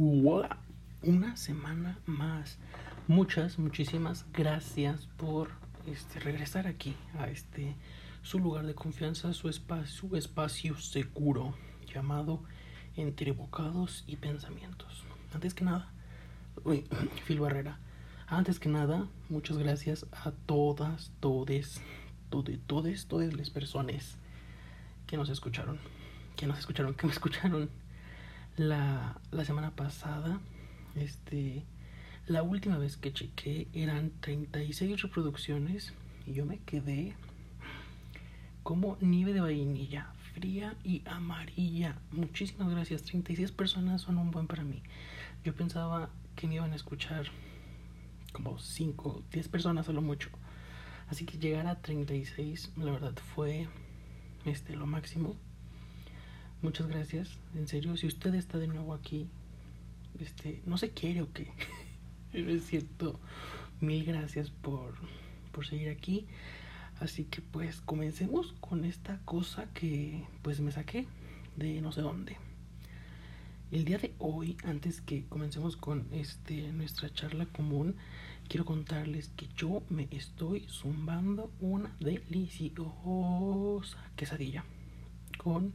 Una 0.00 1.36
semana 1.36 1.98
más. 2.06 2.58
Muchas, 3.08 3.58
muchísimas 3.58 4.26
gracias 4.32 5.08
por 5.16 5.50
este, 5.86 6.20
regresar 6.20 6.68
aquí 6.68 6.94
a 7.18 7.26
este 7.26 7.74
su 8.22 8.38
lugar 8.38 8.64
de 8.64 8.76
confianza, 8.76 9.32
su 9.32 9.48
espacio, 9.48 10.08
su 10.08 10.16
espacio 10.16 10.78
seguro 10.78 11.52
llamado 11.92 12.44
Entre 12.94 13.32
Bocados 13.32 14.04
y 14.06 14.14
Pensamientos. 14.14 15.02
Antes 15.34 15.52
que 15.52 15.64
nada, 15.64 15.90
Phil 17.26 17.40
Barrera. 17.40 17.80
Antes 18.28 18.60
que 18.60 18.68
nada, 18.68 19.08
muchas 19.28 19.58
gracias 19.58 20.06
a 20.12 20.30
todas, 20.30 21.10
todes, 21.18 21.80
todes, 22.30 22.60
todes, 22.68 23.06
todas 23.06 23.34
las 23.34 23.50
personas 23.50 24.16
que 25.08 25.16
nos 25.16 25.28
escucharon, 25.28 25.80
que 26.36 26.46
nos 26.46 26.60
escucharon, 26.60 26.94
que 26.94 27.08
me 27.08 27.12
escucharon 27.12 27.68
la, 28.58 29.20
la 29.30 29.44
semana 29.44 29.70
pasada. 29.70 30.40
Este, 30.94 31.64
la 32.26 32.42
última 32.42 32.78
vez 32.78 32.96
que 32.96 33.12
chequé 33.12 33.68
eran 33.72 34.12
36 34.20 35.00
reproducciones 35.02 35.94
y 36.26 36.32
yo 36.32 36.44
me 36.44 36.58
quedé 36.58 37.14
como 38.62 38.98
nieve 39.00 39.32
de 39.32 39.40
vainilla, 39.40 40.12
fría 40.34 40.76
y 40.84 41.02
amarilla. 41.06 41.96
Muchísimas 42.10 42.68
gracias. 42.68 43.02
36 43.02 43.52
personas 43.52 44.02
son 44.02 44.18
un 44.18 44.30
buen 44.30 44.46
para 44.46 44.62
mí. 44.62 44.82
Yo 45.44 45.54
pensaba 45.54 46.10
que 46.36 46.46
me 46.46 46.56
iban 46.56 46.72
a 46.72 46.76
escuchar 46.76 47.26
como 48.32 48.58
5, 48.58 49.22
10 49.32 49.48
personas 49.48 49.88
a 49.88 49.92
lo 49.92 50.02
mucho. 50.02 50.28
Así 51.08 51.24
que 51.24 51.38
llegar 51.38 51.66
a 51.66 51.80
36, 51.80 52.72
la 52.76 52.92
verdad, 52.92 53.14
fue 53.34 53.68
este 54.44 54.76
lo 54.76 54.86
máximo. 54.86 55.34
Muchas 56.60 56.88
gracias. 56.88 57.38
En 57.54 57.68
serio, 57.68 57.96
si 57.96 58.08
usted 58.08 58.34
está 58.34 58.58
de 58.58 58.66
nuevo 58.66 58.92
aquí, 58.92 59.28
este, 60.18 60.60
no 60.66 60.76
se 60.76 60.90
quiere 60.90 61.22
o 61.22 61.32
qué. 61.32 61.52
es 62.32 62.66
cierto. 62.66 63.20
Mil 63.80 64.04
gracias 64.04 64.50
por, 64.50 64.94
por 65.52 65.66
seguir 65.66 65.88
aquí. 65.88 66.26
Así 66.98 67.24
que 67.24 67.42
pues 67.42 67.80
comencemos 67.80 68.54
con 68.60 68.84
esta 68.84 69.20
cosa 69.24 69.72
que 69.72 70.24
pues 70.42 70.58
me 70.58 70.72
saqué 70.72 71.06
de 71.54 71.80
no 71.80 71.92
sé 71.92 72.00
dónde. 72.00 72.36
El 73.70 73.84
día 73.84 73.98
de 73.98 74.14
hoy, 74.18 74.56
antes 74.64 75.00
que 75.00 75.26
comencemos 75.26 75.76
con 75.76 76.08
este 76.10 76.72
nuestra 76.72 77.08
charla 77.12 77.46
común, 77.46 77.94
quiero 78.48 78.64
contarles 78.64 79.28
que 79.28 79.46
yo 79.56 79.84
me 79.90 80.08
estoy 80.10 80.66
zumbando 80.68 81.52
una 81.60 81.94
deliciosa 82.00 82.76
quesadilla 84.16 84.64
con 85.36 85.72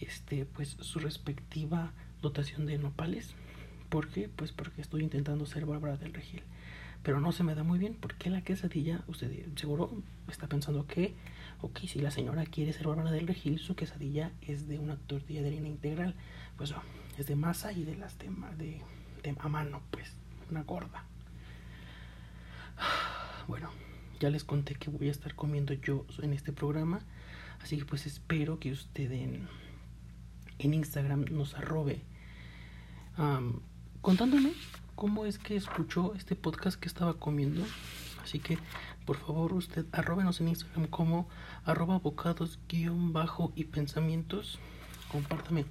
este 0.00 0.44
pues 0.44 0.76
su 0.80 0.98
respectiva 0.98 1.92
dotación 2.22 2.66
de 2.66 2.78
nopales. 2.78 3.34
¿Por 3.88 4.08
qué? 4.08 4.28
Pues 4.28 4.52
porque 4.52 4.80
estoy 4.80 5.02
intentando 5.02 5.46
ser 5.46 5.66
Bárbara 5.66 5.96
del 5.96 6.12
Regil. 6.12 6.42
Pero 7.02 7.20
no 7.20 7.32
se 7.32 7.44
me 7.44 7.54
da 7.54 7.62
muy 7.62 7.78
bien 7.78 7.96
porque 7.98 8.28
la 8.28 8.42
quesadilla, 8.42 9.02
usted 9.06 9.30
seguro 9.56 10.02
está 10.28 10.48
pensando 10.48 10.86
que, 10.86 11.14
ok, 11.62 11.80
si 11.86 12.00
la 12.00 12.10
señora 12.10 12.44
quiere 12.44 12.72
ser 12.72 12.88
Bárbara 12.88 13.10
del 13.10 13.26
Regil, 13.26 13.58
su 13.58 13.76
quesadilla 13.76 14.32
es 14.42 14.68
de 14.68 14.78
una 14.78 14.96
tortilla 14.96 15.42
de 15.42 15.48
harina 15.48 15.68
integral. 15.68 16.14
Pues 16.56 16.74
es 17.16 17.26
de 17.26 17.36
masa 17.36 17.72
y 17.72 17.84
de 17.84 17.96
las 17.96 18.18
de, 18.18 18.28
de, 19.22 19.36
a 19.38 19.48
mano, 19.48 19.80
pues, 19.90 20.12
una 20.50 20.62
gorda. 20.64 21.04
Bueno, 23.46 23.70
ya 24.20 24.28
les 24.28 24.44
conté 24.44 24.74
que 24.74 24.90
voy 24.90 25.08
a 25.08 25.10
estar 25.10 25.34
comiendo 25.34 25.72
yo 25.72 26.04
en 26.20 26.34
este 26.34 26.52
programa. 26.52 27.00
Así 27.60 27.78
que 27.78 27.84
pues 27.84 28.06
espero 28.06 28.58
que 28.58 28.72
usted 28.72 29.10
en, 30.58 30.74
Instagram 30.74 31.26
nos 31.30 31.54
arrobe 31.54 32.02
um, 33.16 33.60
contándome 34.00 34.52
cómo 34.94 35.26
es 35.26 35.38
que 35.38 35.56
escuchó 35.56 36.14
este 36.14 36.34
podcast 36.34 36.78
que 36.78 36.88
estaba 36.88 37.14
comiendo. 37.14 37.64
Así 38.22 38.38
que 38.40 38.58
por 39.04 39.16
favor 39.16 39.54
usted 39.54 39.86
arrobenos 39.92 40.40
en 40.40 40.48
Instagram 40.48 40.86
como 40.88 41.28
arroba 41.64 41.98
bocados 41.98 42.58
guion 42.68 43.12
bajo 43.12 43.52
y 43.54 43.64
pensamientos. 43.64 44.58
Compártame 45.10 45.64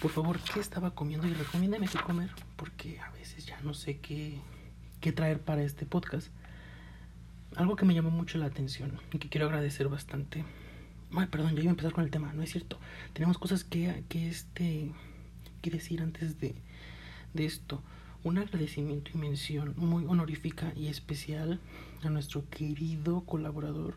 por 0.00 0.10
favor 0.10 0.38
qué 0.40 0.60
estaba 0.60 0.94
comiendo 0.94 1.26
y 1.26 1.34
recomiéndame 1.34 1.86
qué 1.86 1.98
comer 1.98 2.30
porque 2.56 3.00
a 3.00 3.10
veces 3.10 3.44
ya 3.44 3.60
no 3.62 3.74
sé 3.74 3.98
qué, 3.98 4.40
qué 5.00 5.12
traer 5.12 5.40
para 5.40 5.62
este 5.62 5.84
podcast 5.84 6.28
algo 7.56 7.76
que 7.76 7.84
me 7.84 7.94
llamó 7.94 8.10
mucho 8.10 8.38
la 8.38 8.46
atención 8.46 8.98
y 9.12 9.18
que 9.18 9.28
quiero 9.28 9.46
agradecer 9.46 9.88
bastante. 9.88 10.44
Ay, 11.12 11.26
perdón, 11.26 11.56
ya 11.56 11.62
iba 11.62 11.70
a 11.70 11.72
empezar 11.72 11.92
con 11.92 12.04
el 12.04 12.10
tema, 12.10 12.32
no 12.32 12.42
es 12.42 12.52
cierto. 12.52 12.78
Tenemos 13.12 13.38
cosas 13.38 13.64
que, 13.64 14.04
que, 14.08 14.28
este, 14.28 14.92
que 15.60 15.70
decir 15.70 16.02
antes 16.02 16.38
de, 16.38 16.54
de 17.34 17.46
esto. 17.46 17.82
Un 18.22 18.38
agradecimiento 18.38 19.10
y 19.14 19.18
mención 19.18 19.74
muy 19.76 20.04
honorífica 20.04 20.72
y 20.76 20.86
especial 20.86 21.58
a 22.02 22.10
nuestro 22.10 22.48
querido 22.48 23.22
colaborador, 23.22 23.94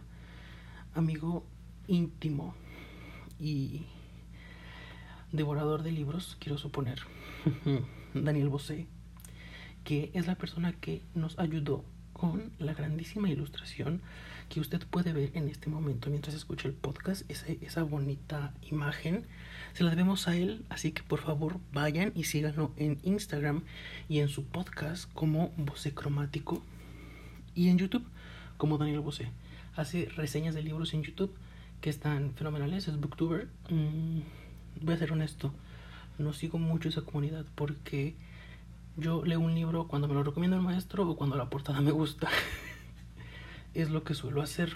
amigo 0.96 1.46
íntimo 1.88 2.56
y 3.40 3.86
devorador 5.32 5.84
de 5.84 5.92
libros, 5.92 6.38
quiero 6.40 6.58
suponer, 6.58 7.00
Daniel 8.14 8.50
Bosé, 8.50 8.88
que 9.84 10.10
es 10.14 10.26
la 10.28 10.36
persona 10.36 10.74
que 10.74 11.02
nos 11.14 11.38
ayudó 11.38 11.84
con 12.14 12.52
la 12.60 12.74
grandísima 12.74 13.30
ilustración 13.30 14.02
que 14.50 14.60
usted 14.60 14.82
puede 14.88 15.14
ver 15.14 15.32
en 15.34 15.50
este 15.50 15.70
momento 15.70 16.10
mientras 16.10 16.36
escucha 16.36 16.68
el 16.68 16.74
podcast, 16.74 17.30
esa, 17.30 17.48
esa 17.62 17.84
bonita 17.84 18.54
imagen, 18.70 19.26
se 19.74 19.84
la 19.84 19.90
debemos 19.90 20.28
a 20.28 20.36
él, 20.36 20.66
así 20.70 20.92
que 20.92 21.04
por 21.04 21.20
favor 21.20 21.58
vayan 21.72 22.12
y 22.16 22.26
síganlo 22.26 22.72
en 22.78 23.00
Instagram 23.04 23.64
y 24.10 24.20
en 24.20 24.28
su 24.28 24.46
podcast 24.46 25.12
como 25.14 25.52
Bose 25.58 25.94
Cromático 25.94 26.62
y 27.56 27.70
en 27.70 27.78
YouTube 27.78 28.06
como 28.58 28.78
Daniel 28.78 29.00
Bose. 29.00 29.30
Hace 29.76 30.06
reseñas 30.16 30.54
de 30.54 30.62
libros 30.64 30.94
en 30.94 31.04
YouTube 31.04 31.34
que 31.82 31.90
están 31.90 32.34
fenomenales, 32.36 32.88
es 32.88 33.00
booktuber. 33.00 33.50
Mm, 33.70 34.20
voy 34.82 34.94
a 34.94 34.98
ser 34.98 35.12
honesto, 35.12 35.54
no 36.18 36.34
sigo 36.34 36.60
mucho 36.60 36.90
esa 36.90 37.02
comunidad 37.02 37.46
porque 37.56 38.16
yo 38.96 39.26
leo 39.26 39.40
un 39.40 39.56
libro 39.56 39.88
cuando 39.88 40.08
me 40.08 40.14
lo 40.14 40.24
recomienda 40.24 40.56
el 40.56 40.64
maestro 40.64 41.10
o 41.10 41.16
cuando 41.16 41.36
la 41.36 41.50
portada 41.50 41.82
me 41.82 41.92
gusta. 41.92 42.30
es 43.74 43.90
lo 43.90 44.04
que 44.04 44.14
suelo 44.14 44.42
hacer. 44.42 44.76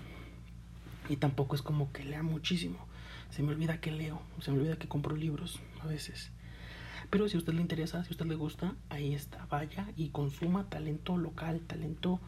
Y 1.10 1.18
tampoco 1.18 1.56
es 1.56 1.62
como 1.62 1.92
que 1.92 2.04
lea 2.04 2.24
muchísimo. 2.24 2.86
Se 3.30 3.44
me 3.44 3.52
olvida 3.52 3.80
que 3.80 3.92
leo, 3.92 4.22
se 4.42 4.52
me 4.52 4.60
olvida 4.60 4.78
que 4.78 4.88
compro 4.88 5.16
libros 5.16 5.60
a 5.82 5.88
veces. 5.88 6.32
Pero 7.10 7.30
si 7.30 7.36
a 7.36 7.40
usted 7.40 7.54
le 7.54 7.62
interesa, 7.62 8.04
si 8.04 8.10
a 8.10 8.12
usted 8.12 8.26
le 8.26 8.36
gusta, 8.36 8.76
ahí 8.90 9.14
está. 9.14 9.46
Vaya 9.46 9.88
y 9.96 10.10
consuma 10.10 10.70
talento 10.70 11.18
local, 11.18 11.62
talento, 11.62 12.20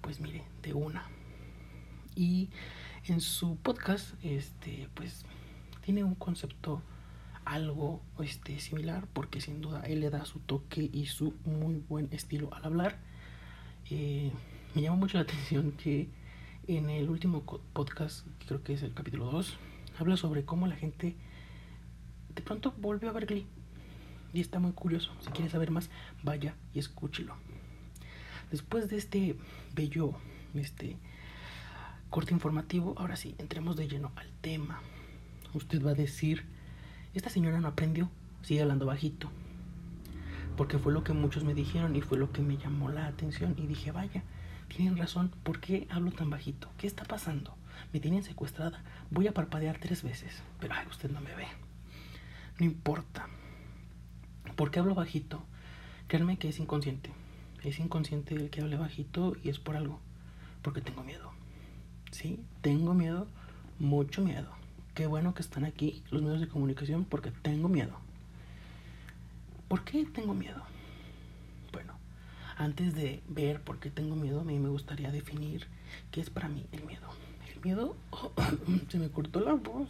pues 0.00 0.20
mire, 0.20 0.44
de 0.62 0.74
una. 0.74 1.04
Y 2.14 2.50
en 3.06 3.20
su 3.20 3.56
podcast, 3.56 4.14
este, 4.22 4.88
pues 4.94 5.24
tiene 5.84 6.04
un 6.04 6.14
concepto 6.14 6.82
algo 7.44 8.02
este, 8.20 8.60
similar 8.60 9.08
porque 9.12 9.40
sin 9.40 9.60
duda 9.60 9.82
él 9.82 10.00
le 10.00 10.10
da 10.10 10.24
su 10.24 10.38
toque 10.38 10.88
y 10.92 11.06
su 11.06 11.34
muy 11.44 11.82
buen 11.88 12.08
estilo 12.12 12.52
al 12.54 12.64
hablar. 12.64 12.98
Eh, 13.90 14.30
me 14.74 14.82
llama 14.82 14.96
mucho 14.96 15.18
la 15.18 15.24
atención 15.24 15.72
que 15.72 16.08
en 16.66 16.88
el 16.88 17.10
último 17.10 17.42
podcast, 17.72 18.26
creo 18.46 18.62
que 18.62 18.74
es 18.74 18.82
el 18.82 18.94
capítulo 18.94 19.30
2, 19.30 19.56
habla 19.98 20.16
sobre 20.16 20.44
cómo 20.44 20.66
la 20.66 20.76
gente 20.76 21.14
de 22.34 22.42
pronto 22.42 22.72
volvió 22.78 23.10
a 23.10 23.12
ver 23.12 23.26
Glee. 23.26 23.46
Y 24.32 24.40
está 24.40 24.58
muy 24.58 24.72
curioso. 24.72 25.12
Si 25.20 25.30
quiere 25.30 25.50
saber 25.50 25.70
más, 25.70 25.90
vaya 26.22 26.54
y 26.72 26.78
escúchelo. 26.78 27.34
Después 28.50 28.88
de 28.88 28.96
este 28.96 29.36
bello 29.74 30.14
este, 30.54 30.96
corte 32.08 32.32
informativo, 32.32 32.94
ahora 32.96 33.16
sí, 33.16 33.34
entremos 33.36 33.76
de 33.76 33.88
lleno 33.88 34.10
al 34.16 34.30
tema. 34.40 34.80
Usted 35.52 35.84
va 35.84 35.90
a 35.90 35.94
decir 35.94 36.46
esta 37.12 37.28
señora 37.28 37.60
no 37.60 37.68
aprendió, 37.68 38.08
sigue 38.40 38.62
hablando 38.62 38.86
bajito. 38.86 39.28
Porque 40.56 40.78
fue 40.78 40.94
lo 40.94 41.04
que 41.04 41.12
muchos 41.12 41.44
me 41.44 41.52
dijeron 41.52 41.94
y 41.94 42.00
fue 42.00 42.16
lo 42.16 42.32
que 42.32 42.40
me 42.40 42.56
llamó 42.56 42.88
la 42.88 43.06
atención 43.06 43.54
y 43.58 43.66
dije, 43.66 43.92
vaya, 43.92 44.22
tienen 44.72 44.96
razón, 44.96 45.30
¿por 45.42 45.60
qué 45.60 45.86
hablo 45.90 46.12
tan 46.12 46.30
bajito? 46.30 46.68
¿Qué 46.78 46.86
está 46.86 47.04
pasando? 47.04 47.54
Me 47.92 48.00
tienen 48.00 48.22
secuestrada, 48.22 48.82
voy 49.10 49.26
a 49.26 49.34
parpadear 49.34 49.78
tres 49.78 50.02
veces, 50.02 50.42
pero 50.60 50.74
ay, 50.74 50.86
usted 50.88 51.10
no 51.10 51.20
me 51.20 51.34
ve. 51.34 51.46
No 52.58 52.66
importa. 52.66 53.28
¿Por 54.56 54.70
qué 54.70 54.80
hablo 54.80 54.94
bajito? 54.94 55.42
Créanme 56.08 56.38
que 56.38 56.48
es 56.48 56.58
inconsciente. 56.58 57.10
Es 57.64 57.78
inconsciente 57.78 58.34
el 58.34 58.50
que 58.50 58.60
hable 58.60 58.76
bajito 58.76 59.36
y 59.42 59.48
es 59.48 59.58
por 59.58 59.76
algo. 59.76 60.00
Porque 60.62 60.80
tengo 60.80 61.02
miedo. 61.02 61.32
Sí, 62.10 62.40
tengo 62.60 62.94
miedo, 62.94 63.26
mucho 63.78 64.22
miedo 64.22 64.62
qué 64.94 65.06
bueno 65.06 65.34
que 65.34 65.42
están 65.42 65.64
aquí 65.64 66.02
los 66.10 66.22
medios 66.22 66.40
de 66.40 66.48
comunicación 66.48 67.04
porque 67.04 67.30
tengo 67.30 67.68
miedo. 67.68 67.96
¿Por 69.68 69.84
qué 69.84 70.04
tengo 70.04 70.34
miedo? 70.34 70.62
Antes 72.56 72.94
de 72.94 73.22
ver 73.28 73.62
por 73.62 73.78
qué 73.78 73.90
tengo 73.90 74.14
miedo, 74.16 74.40
a 74.40 74.44
mí 74.44 74.58
me 74.58 74.68
gustaría 74.68 75.10
definir 75.10 75.66
qué 76.10 76.20
es 76.20 76.30
para 76.30 76.48
mí 76.48 76.66
el 76.72 76.84
miedo. 76.84 77.08
El 77.54 77.60
miedo, 77.62 77.96
se 78.88 78.98
me 78.98 79.08
cortó 79.10 79.40
la 79.40 79.54
voz. 79.54 79.88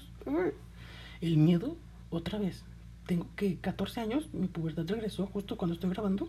El 1.21 1.37
miedo, 1.39 1.77
otra 2.11 2.39
vez, 2.39 2.65
tengo 3.07 3.27
que 3.37 3.57
14 3.59 4.01
años, 4.01 4.33
mi 4.33 4.47
pubertad 4.47 4.87
regresó 4.87 5.27
justo 5.27 5.57
cuando 5.57 5.75
estoy 5.75 5.91
grabando. 5.91 6.29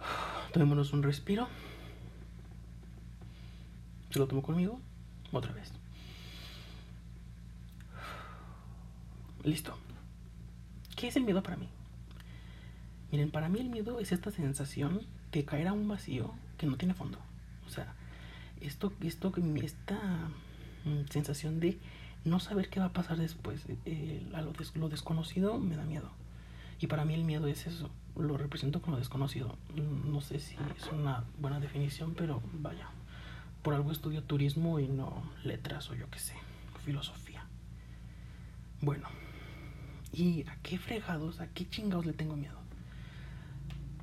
Tomémonos 0.52 0.92
un 0.92 1.02
respiro. 1.02 1.48
Se 4.10 4.18
lo 4.18 4.26
tomo 4.26 4.42
conmigo. 4.42 4.80
Otra 5.32 5.52
vez. 5.52 5.72
Listo. 9.42 9.76
¿Qué 10.96 11.08
es 11.08 11.16
el 11.16 11.24
miedo 11.24 11.42
para 11.42 11.56
mí? 11.56 11.68
Miren, 13.14 13.30
para 13.30 13.48
mí 13.48 13.60
el 13.60 13.68
miedo 13.68 14.00
es 14.00 14.10
esta 14.10 14.32
sensación 14.32 15.02
de 15.30 15.44
caer 15.44 15.68
a 15.68 15.72
un 15.72 15.86
vacío 15.86 16.34
que 16.58 16.66
no 16.66 16.76
tiene 16.76 16.94
fondo. 16.94 17.16
O 17.64 17.70
sea, 17.70 17.94
esto, 18.60 18.92
esto, 19.02 19.32
esta 19.62 20.00
mm, 20.84 21.06
sensación 21.10 21.60
de 21.60 21.78
no 22.24 22.40
saber 22.40 22.68
qué 22.70 22.80
va 22.80 22.86
a 22.86 22.92
pasar 22.92 23.16
después, 23.16 23.66
eh, 23.84 24.26
a 24.34 24.42
lo, 24.42 24.52
lo, 24.74 24.88
desconocido 24.88 25.60
me 25.60 25.76
da 25.76 25.84
miedo. 25.84 26.10
Y 26.80 26.88
para 26.88 27.04
mí 27.04 27.14
el 27.14 27.22
miedo 27.22 27.46
es 27.46 27.68
eso, 27.68 27.88
lo 28.16 28.36
represento 28.36 28.82
con 28.82 28.94
lo 28.94 28.98
desconocido. 28.98 29.58
No 29.76 30.20
sé 30.20 30.40
si 30.40 30.56
es 30.76 30.90
una 30.90 31.22
buena 31.38 31.60
definición, 31.60 32.14
pero 32.16 32.42
vaya, 32.52 32.88
por 33.62 33.74
algo 33.74 33.92
estudio 33.92 34.24
turismo 34.24 34.80
y 34.80 34.88
no 34.88 35.22
letras 35.44 35.88
o 35.88 35.94
yo 35.94 36.10
qué 36.10 36.18
sé, 36.18 36.34
filosofía. 36.84 37.46
Bueno, 38.80 39.06
¿y 40.12 40.42
a 40.48 40.56
qué 40.64 40.78
fregados, 40.78 41.38
a 41.38 41.46
qué 41.46 41.70
chingados 41.70 42.06
le 42.06 42.12
tengo 42.12 42.34
miedo? 42.34 42.63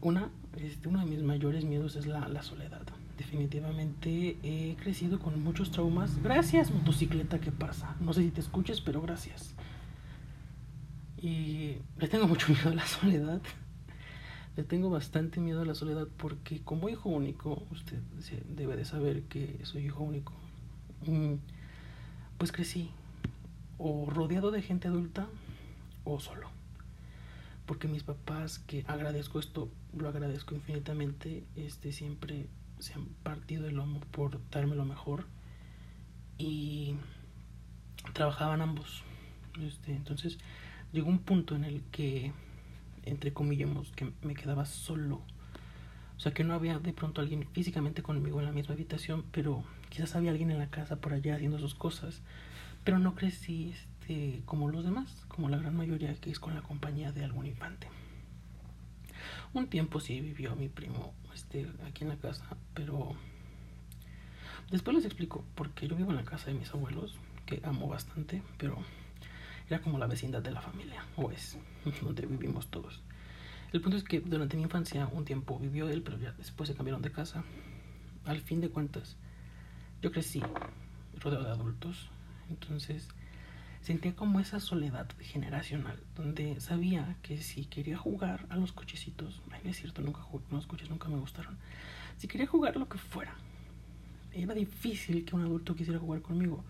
Una, 0.01 0.29
este, 0.57 0.87
uno 0.87 0.99
de 0.99 1.05
mis 1.05 1.23
mayores 1.23 1.63
miedos 1.63 1.95
es 1.95 2.07
la, 2.07 2.27
la 2.27 2.43
soledad 2.43 2.81
definitivamente 3.21 4.37
he 4.41 4.75
crecido 4.77 5.19
con 5.19 5.43
muchos 5.43 5.69
traumas. 5.69 6.21
Gracias, 6.23 6.71
motocicleta, 6.71 7.39
¿qué 7.39 7.51
pasa? 7.51 7.95
No 7.99 8.13
sé 8.13 8.23
si 8.23 8.31
te 8.31 8.41
escuches, 8.41 8.81
pero 8.81 8.99
gracias. 9.01 9.53
Y 11.21 11.77
le 11.99 12.07
tengo 12.07 12.27
mucho 12.27 12.47
miedo 12.51 12.69
a 12.69 12.73
la 12.73 12.85
soledad. 12.85 13.39
Le 14.57 14.63
tengo 14.63 14.89
bastante 14.89 15.39
miedo 15.39 15.61
a 15.61 15.65
la 15.65 15.75
soledad 15.75 16.07
porque 16.17 16.61
como 16.61 16.89
hijo 16.89 17.09
único, 17.09 17.63
usted 17.71 17.99
debe 18.49 18.75
de 18.75 18.85
saber 18.85 19.23
que 19.23 19.59
soy 19.63 19.85
hijo 19.85 20.03
único. 20.03 20.33
Mm, 21.05 21.35
pues 22.39 22.51
crecí 22.51 22.89
o 23.77 24.09
rodeado 24.09 24.49
de 24.49 24.63
gente 24.63 24.87
adulta 24.87 25.27
o 26.03 26.19
solo. 26.19 26.49
Porque 27.71 27.87
mis 27.87 28.03
papás, 28.03 28.59
que 28.59 28.83
agradezco 28.85 29.39
esto, 29.39 29.71
lo 29.97 30.09
agradezco 30.09 30.53
infinitamente, 30.53 31.45
este 31.55 31.93
siempre 31.93 32.47
se 32.79 32.95
han 32.95 33.05
partido 33.23 33.65
el 33.65 33.77
lomo 33.77 34.01
por 34.11 34.41
darme 34.49 34.75
lo 34.75 34.83
mejor 34.83 35.25
y 36.37 36.95
trabajaban 38.11 38.61
ambos. 38.61 39.03
Este, 39.61 39.93
entonces 39.93 40.37
llegó 40.91 41.07
un 41.07 41.19
punto 41.19 41.55
en 41.55 41.63
el 41.63 41.81
que, 41.93 42.33
entre 43.03 43.31
comillas, 43.31 43.69
que 43.95 44.11
me 44.21 44.33
quedaba 44.33 44.65
solo. 44.65 45.21
O 46.17 46.19
sea, 46.19 46.33
que 46.33 46.43
no 46.43 46.53
había 46.53 46.77
de 46.77 46.91
pronto 46.91 47.21
alguien 47.21 47.47
físicamente 47.53 48.03
conmigo 48.03 48.41
en 48.41 48.47
la 48.47 48.51
misma 48.51 48.73
habitación, 48.73 49.23
pero 49.31 49.63
quizás 49.87 50.17
había 50.17 50.31
alguien 50.31 50.51
en 50.51 50.59
la 50.59 50.69
casa 50.69 50.97
por 50.97 51.13
allá 51.13 51.35
haciendo 51.35 51.57
sus 51.57 51.73
cosas. 51.73 52.21
Pero 52.83 52.99
no 52.99 53.15
crecí 53.15 53.73
este, 54.11 54.41
como 54.45 54.69
los 54.69 54.83
demás, 54.83 55.09
como 55.29 55.47
la 55.47 55.57
gran 55.57 55.75
mayoría 55.75 56.13
que 56.15 56.31
es 56.31 56.39
con 56.39 56.53
la 56.53 56.61
compañía 56.61 57.13
de 57.13 57.23
algún 57.23 57.45
infante. 57.45 57.87
Un 59.53 59.67
tiempo 59.67 60.01
sí 60.01 60.19
vivió 60.19 60.53
mi 60.55 60.67
primo 60.67 61.13
este, 61.33 61.67
aquí 61.87 62.03
en 62.03 62.09
la 62.09 62.17
casa, 62.17 62.45
pero 62.73 63.15
después 64.69 64.95
les 64.95 65.05
explico, 65.05 65.45
porque 65.55 65.87
yo 65.87 65.95
vivo 65.95 66.09
en 66.09 66.17
la 66.17 66.25
casa 66.25 66.47
de 66.47 66.55
mis 66.55 66.73
abuelos, 66.73 67.15
que 67.45 67.61
amo 67.63 67.87
bastante, 67.87 68.41
pero 68.57 68.77
era 69.69 69.79
como 69.79 69.97
la 69.97 70.07
vecindad 70.07 70.41
de 70.41 70.51
la 70.51 70.61
familia, 70.61 71.05
o 71.15 71.31
es, 71.31 71.57
donde 72.01 72.25
vivimos 72.25 72.67
todos. 72.67 73.01
El 73.71 73.79
punto 73.79 73.95
es 73.95 74.03
que 74.03 74.19
durante 74.19 74.57
mi 74.57 74.63
infancia 74.63 75.07
un 75.07 75.23
tiempo 75.23 75.57
vivió 75.57 75.87
él, 75.89 76.01
pero 76.01 76.17
ya 76.17 76.33
después 76.33 76.67
se 76.67 76.75
cambiaron 76.75 77.01
de 77.01 77.13
casa. 77.13 77.45
Al 78.25 78.41
fin 78.41 78.59
de 78.59 78.69
cuentas, 78.69 79.15
yo 80.01 80.11
crecí 80.11 80.41
rodeado 81.21 81.45
de 81.45 81.51
adultos, 81.51 82.09
entonces 82.49 83.07
sentía 83.81 84.15
como 84.15 84.39
esa 84.39 84.59
soledad 84.59 85.07
generacional, 85.19 85.99
donde 86.15 86.59
sabía 86.61 87.15
que 87.21 87.37
si 87.37 87.65
quería 87.65 87.97
jugar 87.97 88.45
a 88.49 88.55
los 88.55 88.71
cochecitos, 88.71 89.41
ay, 89.51 89.61
es 89.65 89.77
cierto, 89.77 90.01
nunca 90.01 90.21
jugué 90.21 90.43
los 90.51 90.67
coches, 90.67 90.89
nunca 90.89 91.09
me 91.09 91.17
gustaron, 91.17 91.57
si 92.17 92.27
quería 92.27 92.47
jugar 92.47 92.77
lo 92.77 92.87
que 92.87 92.97
fuera, 92.97 93.35
era 94.33 94.53
difícil 94.53 95.25
que 95.25 95.35
un 95.35 95.41
adulto 95.43 95.75
quisiera 95.75 95.99
jugar 95.99 96.21
conmigo, 96.21 96.63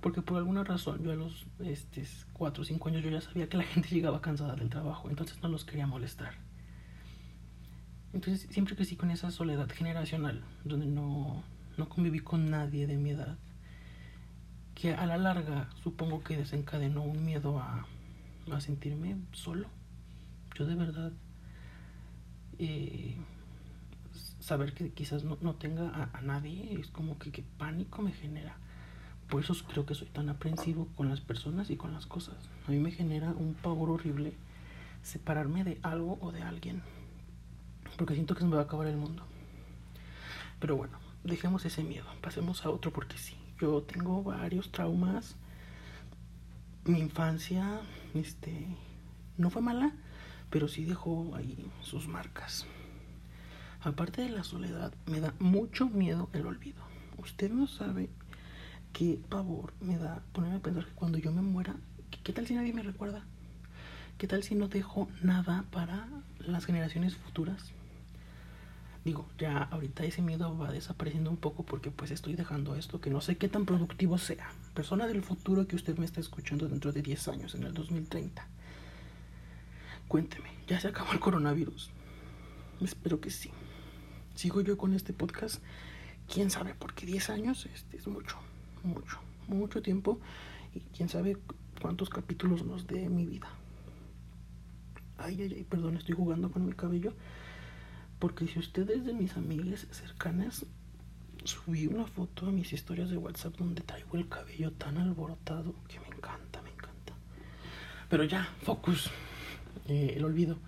porque 0.00 0.22
por 0.22 0.36
alguna 0.36 0.62
razón 0.62 1.02
yo 1.02 1.12
a 1.12 1.14
los 1.14 1.46
este, 1.60 2.06
4 2.34 2.62
o 2.62 2.64
5 2.64 2.88
años 2.88 3.02
yo 3.02 3.10
ya 3.10 3.20
sabía 3.20 3.48
que 3.48 3.56
la 3.56 3.64
gente 3.64 3.88
llegaba 3.94 4.20
cansada 4.20 4.54
del 4.54 4.68
trabajo, 4.68 5.08
entonces 5.08 5.42
no 5.42 5.48
los 5.48 5.64
quería 5.64 5.86
molestar. 5.86 6.34
Entonces 8.12 8.48
siempre 8.50 8.74
crecí 8.74 8.96
con 8.96 9.10
esa 9.10 9.30
soledad 9.30 9.70
generacional, 9.70 10.42
donde 10.64 10.86
no, 10.86 11.44
no 11.76 11.88
conviví 11.88 12.18
con 12.18 12.50
nadie 12.50 12.86
de 12.86 12.96
mi 12.96 13.10
edad 13.10 13.38
que 14.80 14.94
a 14.94 15.04
la 15.04 15.18
larga 15.18 15.68
supongo 15.82 16.24
que 16.24 16.38
desencadenó 16.38 17.02
un 17.02 17.24
miedo 17.24 17.58
a, 17.58 17.86
a 18.50 18.60
sentirme 18.60 19.16
solo. 19.32 19.68
Yo 20.54 20.64
de 20.64 20.74
verdad 20.74 21.12
eh, 22.58 23.16
saber 24.40 24.72
que 24.72 24.90
quizás 24.90 25.22
no, 25.22 25.36
no 25.42 25.54
tenga 25.54 26.10
a, 26.12 26.20
nadie 26.22 26.78
es 26.80 26.88
como 26.88 27.18
que, 27.18 27.30
que 27.30 27.42
pánico 27.42 28.00
me 28.00 28.12
genera. 28.12 28.56
Por 29.28 29.42
eso 29.42 29.54
creo 29.68 29.84
que 29.84 29.94
soy 29.94 30.08
tan 30.08 30.30
aprensivo 30.30 30.88
con 30.96 31.10
las 31.10 31.20
personas 31.20 31.68
y 31.68 31.76
con 31.76 31.92
las 31.92 32.06
cosas. 32.06 32.36
A 32.66 32.70
mí 32.70 32.78
me 32.78 32.90
genera 32.90 33.30
un 33.30 33.54
pavor 33.54 33.90
horrible 33.90 34.32
separarme 35.02 35.62
de 35.62 35.78
algo 35.82 36.18
o 36.22 36.32
de 36.32 36.42
alguien. 36.42 36.82
Porque 37.98 38.14
siento 38.14 38.34
que 38.34 38.40
se 38.40 38.46
me 38.46 38.56
va 38.56 38.62
a 38.62 38.64
acabar 38.64 38.86
el 38.86 38.96
mundo. 38.96 39.24
Pero 40.58 40.76
bueno, 40.76 40.98
dejemos 41.22 41.66
ese 41.66 41.84
miedo. 41.84 42.06
Pasemos 42.22 42.64
a 42.64 42.70
otro 42.70 42.92
porque 42.92 43.18
sí. 43.18 43.39
Yo 43.60 43.82
tengo 43.82 44.22
varios 44.22 44.72
traumas. 44.72 45.36
Mi 46.84 46.98
infancia, 46.98 47.80
este, 48.14 48.66
no 49.36 49.50
fue 49.50 49.60
mala, 49.60 49.92
pero 50.48 50.66
sí 50.66 50.86
dejó 50.86 51.34
ahí 51.34 51.70
sus 51.82 52.08
marcas. 52.08 52.64
Aparte 53.82 54.22
de 54.22 54.30
la 54.30 54.44
soledad, 54.44 54.94
me 55.04 55.20
da 55.20 55.34
mucho 55.38 55.90
miedo 55.90 56.30
el 56.32 56.46
olvido. 56.46 56.80
Usted 57.18 57.50
no 57.50 57.66
sabe 57.66 58.08
qué 58.94 59.20
pavor 59.28 59.74
me 59.80 59.98
da 59.98 60.22
ponerme 60.32 60.56
a 60.56 60.60
pensar 60.60 60.86
que 60.86 60.94
cuando 60.94 61.18
yo 61.18 61.30
me 61.30 61.42
muera, 61.42 61.76
¿qué 62.24 62.32
tal 62.32 62.46
si 62.46 62.54
nadie 62.54 62.72
me 62.72 62.82
recuerda? 62.82 63.24
¿Qué 64.16 64.26
tal 64.26 64.42
si 64.42 64.54
no 64.54 64.68
dejo 64.68 65.08
nada 65.22 65.64
para 65.70 66.08
las 66.38 66.64
generaciones 66.64 67.14
futuras? 67.16 67.72
Digo, 69.04 69.26
ya 69.38 69.62
ahorita 69.64 70.04
ese 70.04 70.22
miedo 70.22 70.56
va 70.56 70.70
desapareciendo 70.70 71.30
un 71.30 71.36
poco 71.36 71.62
porque 71.64 71.90
pues 71.90 72.10
estoy 72.10 72.34
dejando 72.34 72.74
esto 72.74 73.00
que 73.00 73.10
no 73.10 73.20
sé 73.20 73.36
qué 73.36 73.48
tan 73.48 73.64
productivo 73.64 74.18
sea. 74.18 74.50
Persona 74.74 75.06
del 75.06 75.22
futuro 75.22 75.66
que 75.66 75.76
usted 75.76 75.96
me 75.98 76.04
está 76.04 76.20
escuchando 76.20 76.68
dentro 76.68 76.92
de 76.92 77.02
10 77.02 77.28
años, 77.28 77.54
en 77.54 77.64
el 77.64 77.74
2030. 77.74 78.46
Cuénteme, 80.08 80.50
¿ya 80.66 80.80
se 80.80 80.88
acabó 80.88 81.12
el 81.12 81.20
coronavirus? 81.20 81.90
Espero 82.80 83.20
que 83.20 83.30
sí. 83.30 83.50
Sigo 84.34 84.60
yo 84.60 84.76
con 84.76 84.94
este 84.94 85.12
podcast, 85.12 85.62
quién 86.32 86.50
sabe, 86.50 86.74
porque 86.78 87.06
10 87.06 87.30
años 87.30 87.66
este, 87.72 87.96
es 87.96 88.06
mucho, 88.06 88.36
mucho, 88.82 89.18
mucho 89.48 89.82
tiempo 89.82 90.18
y 90.74 90.80
quién 90.80 91.08
sabe 91.08 91.36
cuántos 91.80 92.10
capítulos 92.10 92.64
nos 92.64 92.86
dé 92.86 93.08
mi 93.08 93.26
vida. 93.26 93.48
Ay, 95.18 95.42
ay, 95.42 95.54
ay, 95.54 95.64
perdón, 95.64 95.96
estoy 95.96 96.14
jugando 96.14 96.50
con 96.50 96.64
mi 96.64 96.72
cabello. 96.72 97.12
Porque 98.20 98.46
si 98.46 98.58
ustedes 98.58 99.04
de 99.06 99.14
mis 99.14 99.36
amigas 99.36 99.86
cercanas, 99.90 100.66
subí 101.44 101.86
una 101.86 102.06
foto 102.06 102.46
a 102.46 102.52
mis 102.52 102.72
historias 102.72 103.08
de 103.08 103.16
WhatsApp 103.16 103.56
donde 103.56 103.80
traigo 103.80 104.18
el 104.18 104.28
cabello 104.28 104.70
tan 104.72 104.98
alborotado 104.98 105.74
que 105.88 105.98
me 106.00 106.06
encanta, 106.08 106.60
me 106.62 106.70
encanta. 106.70 107.14
Pero 108.10 108.24
ya, 108.24 108.48
focus. 108.62 109.10
Eh, 109.88 110.14
el 110.16 110.24
olvido. 110.24 110.58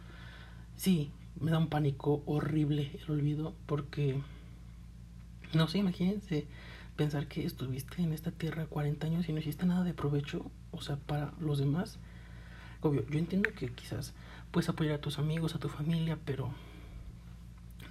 Sí, 0.77 1.11
me 1.39 1.51
da 1.51 1.59
un 1.59 1.69
pánico 1.69 2.23
horrible 2.25 2.99
el 3.05 3.11
olvido 3.13 3.55
porque, 3.67 4.19
no 5.53 5.69
sé, 5.69 5.79
imagínense 5.79 6.47
pensar 6.97 7.27
que 7.27 7.45
estuviste 7.45 8.03
en 8.03 8.15
esta 8.15 8.31
tierra 8.31 8.67
40 8.67 9.07
años 9.07 9.29
y 9.29 9.33
no 9.33 9.41
hiciste 9.41 9.67
nada 9.67 9.85
de 9.85 9.93
provecho, 9.93 10.51
o 10.71 10.81
sea, 10.81 10.97
para 10.97 11.35
los 11.39 11.59
demás. 11.59 11.99
Obvio, 12.81 13.07
yo 13.11 13.19
entiendo 13.19 13.51
que 13.55 13.73
quizás 13.73 14.15
puedes 14.51 14.71
apoyar 14.71 14.95
a 14.95 15.01
tus 15.01 15.19
amigos, 15.19 15.55
a 15.55 15.59
tu 15.59 15.69
familia, 15.69 16.19
pero 16.25 16.51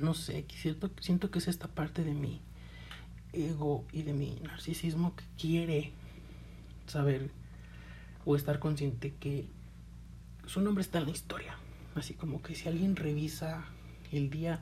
no 0.01 0.13
sé, 0.13 0.45
siento, 0.49 0.91
siento 0.99 1.31
que 1.31 1.39
es 1.39 1.47
esta 1.47 1.67
parte 1.67 2.03
de 2.03 2.13
mi 2.13 2.41
ego 3.33 3.85
y 3.91 4.01
de 4.03 4.13
mi 4.13 4.39
narcisismo 4.41 5.15
que 5.15 5.23
quiere 5.37 5.91
saber 6.87 7.31
o 8.25 8.35
estar 8.35 8.59
consciente 8.59 9.13
que 9.19 9.47
su 10.45 10.61
nombre 10.61 10.81
está 10.81 10.99
en 10.99 11.05
la 11.05 11.11
historia. 11.11 11.55
Así 11.95 12.13
como 12.13 12.41
que 12.41 12.55
si 12.55 12.67
alguien 12.67 12.95
revisa 12.95 13.65
el 14.11 14.29
día 14.29 14.59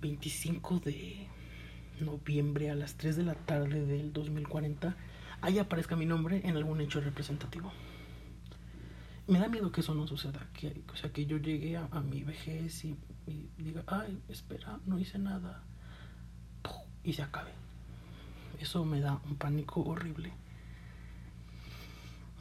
25 0.00 0.80
de 0.80 1.26
noviembre 2.00 2.70
a 2.70 2.74
las 2.74 2.94
3 2.94 3.16
de 3.16 3.22
la 3.24 3.34
tarde 3.34 3.86
del 3.86 4.12
2040, 4.12 4.96
ahí 5.40 5.58
aparezca 5.58 5.96
mi 5.96 6.06
nombre 6.06 6.42
en 6.44 6.56
algún 6.56 6.80
hecho 6.80 7.00
representativo. 7.00 7.72
Me 9.26 9.38
da 9.38 9.48
miedo 9.48 9.72
que 9.72 9.80
eso 9.80 9.94
no 9.94 10.06
suceda, 10.06 10.48
que, 10.52 10.82
o 10.92 10.96
sea, 10.96 11.10
que 11.12 11.26
yo 11.26 11.38
llegue 11.38 11.76
a, 11.76 12.00
mi 12.00 12.22
vejez 12.22 12.84
y, 12.84 12.96
diga, 13.56 13.82
ay, 13.86 14.20
espera, 14.28 14.78
no 14.86 14.98
hice 14.98 15.18
nada, 15.18 15.62
y 17.02 17.12
se 17.12 17.22
acabe. 17.22 17.52
Eso 18.60 18.84
me 18.84 19.00
da 19.00 19.20
un 19.26 19.36
pánico 19.36 19.82
horrible. 19.82 20.32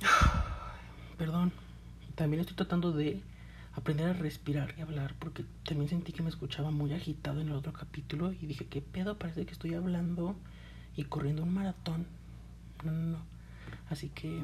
Perdón, 1.18 1.52
también 2.16 2.42
estoy 2.42 2.56
tratando 2.56 2.92
de 2.92 3.22
aprender 3.75 4.10
a 4.10 4.13
respirar 4.13 4.75
y 4.78 4.82
hablar 4.82 5.16
porque 5.20 5.46
también 5.66 5.90
sentí 5.90 6.12
que 6.12 6.22
me 6.22 6.30
escuchaba 6.30 6.72
muy 6.72 6.94
agitado 6.94 7.42
en 7.42 7.48
el 7.48 7.56
otro 7.56 7.74
capítulo 7.74 8.32
y 8.32 8.46
dije, 8.46 8.68
¿qué 8.68 8.82
pedo? 8.82 9.18
Parece 9.18 9.46
que 9.46 9.54
estoy 9.54 9.74
hablando 9.74 10.36
y 10.96 11.06
corriendo 11.06 11.44
un 11.44 11.54
maratón. 11.54 12.08
No, 12.84 12.92
no, 12.92 13.18
no. 13.18 13.18
Así 13.90 14.10
que 14.10 14.44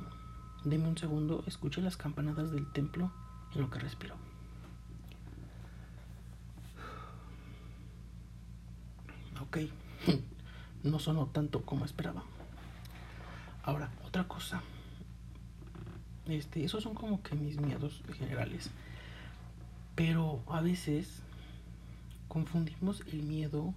deme 0.63 0.87
un 0.87 0.97
segundo, 0.97 1.43
escuche 1.47 1.81
las 1.81 1.97
campanadas 1.97 2.51
del 2.51 2.71
templo 2.71 3.11
en 3.53 3.61
lo 3.61 3.69
que 3.69 3.79
respiro. 3.79 4.15
Ok, 9.41 9.57
no 10.83 10.99
sonó 10.99 11.27
tanto 11.27 11.61
como 11.61 11.85
esperaba. 11.85 12.23
Ahora, 13.63 13.89
otra 14.05 14.27
cosa. 14.27 14.61
Este, 16.27 16.63
esos 16.63 16.83
son 16.83 16.93
como 16.93 17.23
que 17.23 17.35
mis 17.35 17.59
miedos 17.59 18.03
generales. 18.17 18.69
Pero 19.95 20.41
a 20.47 20.61
veces 20.61 21.21
confundimos 22.27 23.01
el 23.11 23.23
miedo 23.23 23.73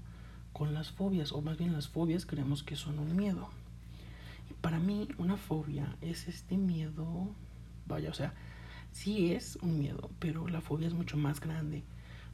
con 0.53 0.75
las 0.75 0.91
fobias, 0.91 1.33
o 1.33 1.41
más 1.41 1.57
bien 1.57 1.73
las 1.73 1.89
fobias 1.89 2.27
creemos 2.27 2.63
que 2.63 2.77
son 2.77 2.99
un 2.99 3.17
miedo. 3.17 3.49
Para 4.61 4.79
mí 4.79 5.09
una 5.19 5.37
fobia 5.37 5.97
es 6.01 6.29
este 6.29 6.57
miedo, 6.57 7.35
vaya, 7.87 8.11
o 8.11 8.15
sea, 8.15 8.35
sí 8.93 9.33
es 9.33 9.57
un 9.63 9.79
miedo, 9.79 10.11
pero 10.19 10.49
la 10.49 10.61
fobia 10.61 10.87
es 10.87 10.95
mucho 10.95 11.17
más 11.17 11.41
grande. 11.41 11.83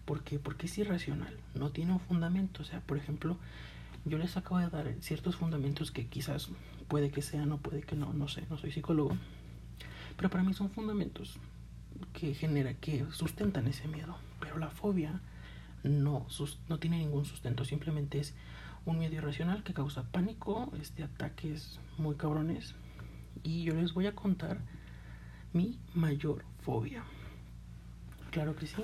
¿Por 0.05 0.23
qué? 0.23 0.39
Porque 0.39 0.67
es 0.67 0.79
irracional, 0.79 1.37
no 1.55 1.71
tiene 1.71 1.93
un 1.93 2.01
fundamento. 2.01 2.63
O 2.63 2.65
sea, 2.65 2.81
por 2.81 2.97
ejemplo, 2.97 3.37
yo 4.05 4.19
les 4.19 4.37
acabo 4.37 4.59
de 4.59 4.71
dar 4.71 4.95
ciertos 5.01 5.37
fundamentos 5.37 5.91
que 5.91 6.07
quizás 6.07 6.51
puede 6.89 7.11
que 7.11 7.23
sean 7.23 7.53
o 7.53 7.59
puede 7.59 7.83
que 7.83 7.95
no, 7.95 8.13
no 8.13 8.29
sé, 8.29 8.45
no 8.49 8.57
soy 8.57 8.73
psicólogo. 8.73 9.17
Pero 10.17 10.31
para 10.31 10.43
mí 10.43 10.55
son 10.55 10.71
fundamentos 10.71 11.39
que 12.13 12.35
genera, 12.35 12.75
que 12.75 13.05
sustentan 13.13 13.69
ese 13.69 13.87
miedo. 13.87 14.17
Pero 14.41 14.59
la 14.59 14.71
fobia 14.71 15.21
no, 15.83 16.27
no 16.69 16.79
tiene 16.79 16.99
ningún 16.99 17.25
sustento, 17.25 17.65
simplemente 17.65 18.19
es 18.19 18.35
un 18.85 18.99
miedo 18.99 19.15
irracional 19.15 19.63
que 19.63 19.75
causa 19.75 20.05
pánico, 20.11 20.73
este, 20.81 21.03
ataques 21.03 21.81
muy 21.97 22.17
cabrones. 22.17 22.75
Y 23.43 23.65
yo 23.65 23.75
les 23.75 23.95
voy 23.95 24.07
a 24.07 24.15
contar 24.15 24.59
mi 25.53 25.79
mayor 25.95 26.45
fobia. 26.61 27.05
Claro 28.31 28.57
que 28.57 28.67
sí. 28.67 28.83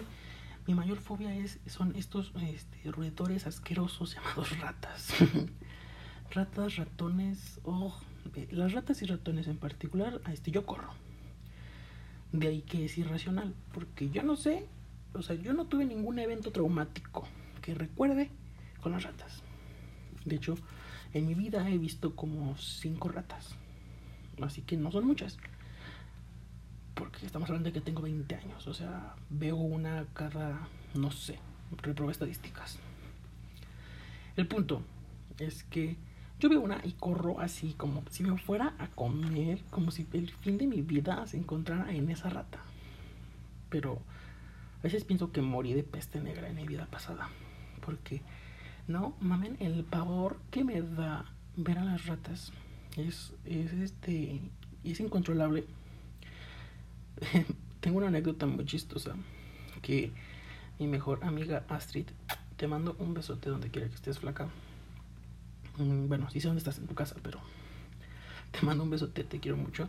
Mi 0.66 0.74
mayor 0.74 0.98
fobia 0.98 1.34
es, 1.34 1.58
son 1.66 1.94
estos 1.96 2.32
este, 2.42 2.90
roedores 2.90 3.46
asquerosos 3.46 4.14
llamados 4.14 4.58
ratas. 4.58 5.12
ratas, 6.30 6.76
ratones, 6.76 7.60
oh, 7.64 7.94
las 8.50 8.72
ratas 8.72 9.02
y 9.02 9.06
ratones 9.06 9.46
en 9.46 9.58
particular, 9.58 10.20
este, 10.32 10.50
yo 10.50 10.64
corro. 10.64 10.92
De 12.32 12.48
ahí 12.48 12.62
que 12.62 12.86
es 12.86 12.98
irracional, 12.98 13.54
porque 13.72 14.10
yo 14.10 14.22
no 14.22 14.36
sé, 14.36 14.66
o 15.12 15.22
sea, 15.22 15.36
yo 15.36 15.52
no 15.52 15.66
tuve 15.66 15.84
ningún 15.84 16.18
evento 16.18 16.50
traumático 16.50 17.28
que 17.62 17.74
recuerde 17.74 18.30
con 18.80 18.92
las 18.92 19.04
ratas. 19.04 19.42
De 20.24 20.36
hecho, 20.36 20.54
en 21.12 21.26
mi 21.26 21.34
vida 21.34 21.68
he 21.68 21.78
visto 21.78 22.16
como 22.16 22.56
cinco 22.56 23.08
ratas, 23.08 23.54
así 24.42 24.62
que 24.62 24.76
no 24.76 24.90
son 24.90 25.06
muchas. 25.06 25.38
Porque 26.94 27.26
estamos 27.26 27.48
hablando 27.48 27.68
de 27.68 27.72
que 27.72 27.80
tengo 27.80 28.02
20 28.02 28.34
años, 28.34 28.66
o 28.66 28.74
sea, 28.74 29.16
veo 29.28 29.56
una 29.56 30.06
cada, 30.14 30.68
no 30.94 31.10
sé, 31.10 31.38
reprobé 31.82 32.12
estadísticas. 32.12 32.78
El 34.36 34.46
punto 34.46 34.82
es 35.38 35.64
que 35.64 35.96
yo 36.40 36.48
veo 36.48 36.60
una 36.60 36.80
y 36.84 36.92
corro 36.92 37.40
así 37.40 37.74
como 37.74 38.02
si 38.10 38.24
me 38.24 38.36
fuera 38.36 38.74
a 38.78 38.88
comer, 38.88 39.62
como 39.70 39.90
si 39.90 40.06
el 40.12 40.30
fin 40.30 40.58
de 40.58 40.66
mi 40.66 40.82
vida 40.82 41.26
se 41.26 41.36
encontrara 41.36 41.92
en 41.92 42.10
esa 42.10 42.28
rata. 42.28 42.60
Pero 43.70 44.00
a 44.80 44.82
veces 44.82 45.04
pienso 45.04 45.32
que 45.32 45.40
morí 45.40 45.72
de 45.72 45.84
peste 45.84 46.20
negra 46.20 46.48
en 46.48 46.56
mi 46.56 46.66
vida 46.66 46.86
pasada. 46.86 47.28
Porque, 47.80 48.22
no, 48.86 49.16
mamen, 49.20 49.56
el 49.60 49.84
pavor 49.84 50.38
que 50.50 50.64
me 50.64 50.80
da 50.82 51.24
ver 51.56 51.78
a 51.78 51.84
las 51.84 52.06
ratas 52.06 52.52
es, 52.96 53.32
es 53.44 53.72
este, 53.72 54.40
es 54.84 55.00
incontrolable. 55.00 55.64
Tengo 57.80 57.98
una 57.98 58.08
anécdota 58.08 58.46
muy 58.46 58.64
chistosa 58.64 59.14
que 59.82 60.10
mi 60.78 60.86
mejor 60.86 61.22
amiga 61.24 61.64
Astrid, 61.68 62.06
te 62.56 62.66
mando 62.66 62.96
un 62.98 63.14
besote 63.14 63.50
donde 63.50 63.70
quiera 63.70 63.88
que 63.88 63.94
estés 63.94 64.18
flaca 64.18 64.48
Mm, 65.78 66.06
bueno, 66.06 66.30
sí 66.30 66.40
sé 66.40 66.46
dónde 66.46 66.58
estás 66.58 66.78
en 66.78 66.86
tu 66.86 66.94
casa, 66.94 67.16
pero 67.22 67.40
te 68.52 68.64
mando 68.64 68.84
un 68.84 68.90
besote, 68.90 69.24
te 69.24 69.40
quiero 69.40 69.56
mucho. 69.56 69.88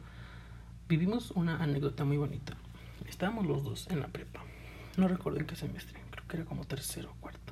Vivimos 0.87 1.31
una 1.31 1.61
anécdota 1.61 2.03
muy 2.05 2.17
bonita. 2.17 2.53
Estábamos 3.07 3.45
los 3.45 3.63
dos 3.63 3.87
en 3.89 3.99
la 3.99 4.07
prepa. 4.07 4.41
No 4.97 5.07
recuerdo 5.07 5.39
en 5.39 5.45
qué 5.45 5.55
semestre, 5.55 5.99
creo 6.09 6.27
que 6.27 6.37
era 6.37 6.45
como 6.45 6.65
tercero 6.65 7.11
o 7.11 7.21
cuarto. 7.21 7.44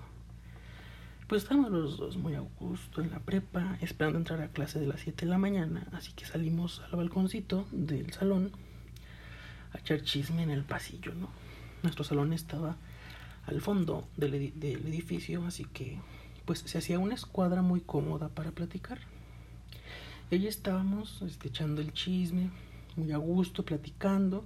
Pues 1.34 1.46
estábamos 1.46 1.72
los 1.72 1.98
dos 1.98 2.16
muy 2.16 2.36
a 2.36 2.42
gusto 2.42 3.02
en 3.02 3.10
la 3.10 3.18
prepa, 3.18 3.80
esperando 3.82 4.20
entrar 4.20 4.40
a 4.44 4.50
clase 4.50 4.80
de 4.80 4.86
las 4.86 5.00
7 5.00 5.26
de 5.26 5.32
la 5.32 5.40
mañana, 5.40 5.88
así 5.92 6.12
que 6.12 6.28
salimos 6.28 6.80
al 6.82 6.96
balconcito 6.96 7.66
del 7.72 8.14
salón 8.14 8.52
a 9.72 9.80
echar 9.80 10.04
chisme 10.04 10.44
en 10.44 10.52
el 10.52 10.64
pasillo. 10.64 11.12
Nuestro 11.82 12.04
salón 12.04 12.34
estaba 12.34 12.78
al 13.48 13.62
fondo 13.62 14.08
del, 14.16 14.36
edificio, 14.36 15.44
así 15.48 15.66
que 15.66 15.98
pues 16.46 16.60
se 16.60 16.78
hacía 16.78 17.00
una 17.00 17.16
escuadra 17.16 17.64
muy 17.64 17.82
cómoda 17.82 18.30
para 18.30 18.52
platicar. 18.52 19.00
Ella 20.30 20.50
estábamos 20.50 21.24
este, 21.24 21.48
echando 21.48 21.82
el 21.82 21.94
chisme, 21.94 22.52
muy 22.96 23.12
a 23.12 23.18
gusto, 23.18 23.66
platicando, 23.66 24.46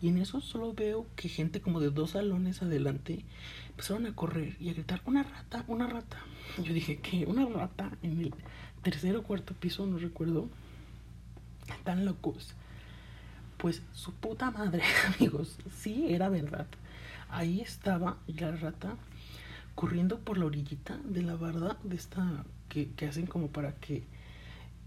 y 0.00 0.08
en 0.08 0.18
eso 0.18 0.40
solo 0.40 0.72
veo 0.72 1.06
que 1.16 1.28
gente 1.28 1.60
como 1.60 1.80
de 1.80 1.90
dos 1.90 2.10
salones 2.10 2.62
adelante 2.62 3.24
empezaron 3.70 4.06
a 4.06 4.14
correr 4.14 4.56
y 4.60 4.68
a 4.68 4.72
gritar, 4.74 5.02
una 5.06 5.22
rata, 5.22 5.64
una 5.66 5.86
rata. 5.86 6.18
Yo 6.62 6.72
dije, 6.72 6.98
¿qué? 6.98 7.26
¿Una 7.26 7.46
rata 7.46 7.90
en 8.02 8.20
el 8.20 8.34
tercer 8.82 9.16
o 9.16 9.22
cuarto 9.22 9.54
piso? 9.54 9.86
No 9.86 9.98
recuerdo. 9.98 10.48
Tan 11.84 12.04
locos. 12.04 12.54
Pues 13.56 13.82
su 13.92 14.12
puta 14.14 14.50
madre, 14.50 14.82
amigos, 15.16 15.58
sí 15.70 16.06
era 16.08 16.28
verdad. 16.28 16.66
Ahí 17.28 17.60
estaba 17.60 18.18
la 18.26 18.52
rata 18.52 18.96
corriendo 19.74 20.18
por 20.18 20.38
la 20.38 20.46
orillita 20.46 20.98
de 21.04 21.22
la 21.22 21.36
barda 21.36 21.76
de 21.84 21.96
esta 21.96 22.44
que, 22.68 22.90
hacen 23.08 23.26
como 23.26 23.48
para 23.48 23.74
que 23.76 24.04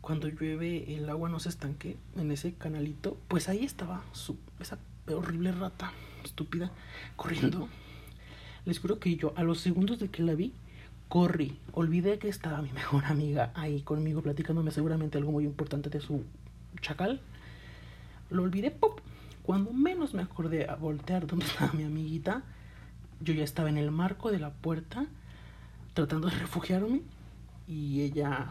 cuando 0.01 0.27
llueve 0.27 0.95
el 0.95 1.09
agua 1.09 1.29
no 1.29 1.39
se 1.39 1.49
estanque 1.49 1.97
en 2.15 2.31
ese 2.31 2.53
canalito, 2.53 3.17
pues 3.27 3.47
ahí 3.49 3.63
estaba 3.63 4.03
su, 4.11 4.37
esa 4.59 4.79
horrible 5.07 5.51
rata 5.51 5.91
estúpida 6.23 6.71
corriendo. 7.15 7.67
Les 8.65 8.79
juro 8.79 8.99
que 8.99 9.15
yo 9.15 9.33
a 9.35 9.43
los 9.43 9.59
segundos 9.59 9.99
de 9.99 10.09
que 10.09 10.23
la 10.23 10.35
vi, 10.35 10.53
corrí, 11.07 11.57
olvidé 11.73 12.19
que 12.19 12.29
estaba 12.29 12.61
mi 12.61 12.71
mejor 12.73 13.05
amiga 13.05 13.51
ahí 13.55 13.81
conmigo 13.81 14.21
platicándome 14.21 14.71
seguramente 14.71 15.17
algo 15.17 15.31
muy 15.31 15.45
importante 15.45 15.89
de 15.89 15.99
su 15.99 16.23
chacal. 16.81 17.21
Lo 18.29 18.43
olvidé, 18.43 18.71
¡pop! 18.71 18.99
Cuando 19.43 19.73
menos 19.73 20.13
me 20.13 20.21
acordé 20.21 20.69
a 20.69 20.75
voltear 20.75 21.27
donde 21.27 21.45
estaba 21.47 21.73
mi 21.73 21.83
amiguita, 21.83 22.43
yo 23.19 23.33
ya 23.33 23.43
estaba 23.43 23.69
en 23.69 23.77
el 23.77 23.91
marco 23.91 24.31
de 24.31 24.39
la 24.39 24.51
puerta 24.51 25.05
tratando 25.93 26.29
de 26.29 26.37
refugiarme 26.37 27.01
y 27.67 28.01
ella 28.01 28.47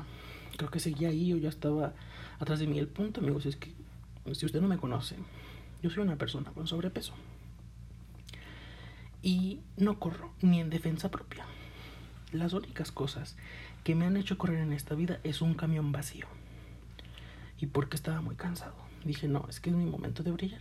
creo 0.57 0.71
que 0.71 0.81
seguía 0.81 1.09
ahí 1.09 1.33
o 1.33 1.39
ya 1.39 1.49
estaba 1.49 1.95
atrás 2.39 2.59
de 2.59 2.67
mí. 2.67 2.79
El 2.79 2.89
punto, 2.89 3.21
amigos, 3.21 3.47
es 3.47 3.57
que 3.57 3.73
si 4.33 4.47
usted 4.47 4.61
no 4.61 4.69
me 4.69 4.77
conoce, 4.77 5.17
yo 5.83 5.91
soy 5.91 6.03
una 6.03 6.17
persona 6.17 6.51
con 6.51 6.67
sobrepeso 6.67 7.15
y 9.23 9.61
no 9.77 9.99
corro 9.99 10.33
ni 10.41 10.61
en 10.61 10.71
defensa 10.71 11.11
propia. 11.11 11.45
Las 12.33 12.53
únicas 12.53 12.93
cosas 12.93 13.37
que 13.85 13.95
me 13.95 14.07
han 14.07 14.17
hecho 14.17 14.39
correr 14.39 14.59
en 14.61 14.73
esta 14.73 14.95
vida 14.95 15.21
es 15.25 15.43
un 15.43 15.55
camión 15.55 15.93
vacío. 15.93 16.27
Y 17.59 17.67
porque 17.67 17.97
estaba 17.97 18.21
muy 18.21 18.37
cansado. 18.37 18.75
Dije, 19.05 19.29
no, 19.29 19.47
es 19.49 19.61
que 19.61 19.71
es 19.71 19.77
mi 19.77 19.85
momento 19.85 20.23
de 20.23 20.31
brillar. 20.31 20.61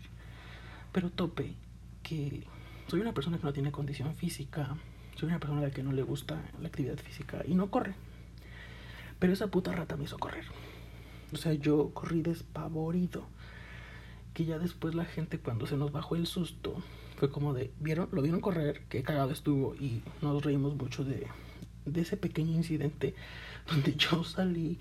Pero 0.91 1.09
tope 1.09 1.53
que 2.03 2.43
soy 2.87 3.01
una 3.01 3.13
persona 3.13 3.37
que 3.37 3.43
no 3.43 3.53
tiene 3.53 3.71
condición 3.71 4.15
física, 4.15 4.75
soy 5.15 5.29
una 5.29 5.39
persona 5.39 5.61
a 5.61 5.65
la 5.65 5.71
que 5.71 5.83
no 5.83 5.91
le 5.91 6.01
gusta 6.01 6.41
la 6.59 6.67
actividad 6.67 6.97
física 6.97 7.43
y 7.45 7.53
no 7.53 7.69
corre. 7.69 7.93
Pero 9.19 9.33
esa 9.33 9.47
puta 9.47 9.71
rata 9.73 9.95
me 9.95 10.05
hizo 10.05 10.17
correr. 10.17 10.45
O 11.31 11.37
sea, 11.37 11.53
yo 11.53 11.93
corrí 11.93 12.21
despavorido. 12.21 13.27
Que 14.33 14.45
ya 14.45 14.59
después 14.59 14.95
la 14.95 15.05
gente 15.05 15.39
cuando 15.39 15.65
se 15.65 15.77
nos 15.77 15.91
bajó 15.91 16.15
el 16.15 16.27
susto 16.27 16.75
fue 17.17 17.29
como 17.29 17.53
de, 17.53 17.71
¿vieron? 17.79 18.07
Lo 18.11 18.21
vieron 18.21 18.39
correr, 18.39 18.83
qué 18.87 19.03
cagado 19.03 19.31
estuvo 19.31 19.75
y 19.75 20.01
nos 20.21 20.43
reímos 20.43 20.75
mucho 20.75 21.03
de, 21.03 21.27
ese 21.93 22.15
pequeño 22.15 22.53
incidente 22.53 23.13
donde 23.69 23.95
yo 23.95 24.23
salí 24.23 24.77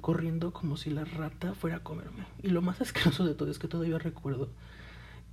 corriendo 0.00 0.52
como 0.52 0.76
si 0.76 0.90
la 0.90 1.04
rata 1.04 1.54
fuera 1.54 1.76
a 1.76 1.82
comerme. 1.82 2.24
Y 2.42 2.48
lo 2.48 2.62
más 2.62 2.80
asqueroso 2.80 3.24
de 3.24 3.34
todo 3.34 3.50
es 3.50 3.58
que 3.58 3.68
todavía 3.68 3.98
recuerdo 3.98 4.48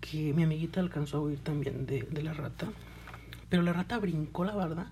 que 0.01 0.33
mi 0.33 0.43
amiguita 0.43 0.79
alcanzó 0.79 1.17
a 1.17 1.21
huir 1.21 1.39
también 1.39 1.85
de, 1.85 2.01
de 2.01 2.23
la 2.23 2.33
rata. 2.33 2.67
Pero 3.49 3.61
la 3.61 3.73
rata 3.73 3.99
brincó 3.99 4.43
la 4.43 4.55
barda 4.55 4.91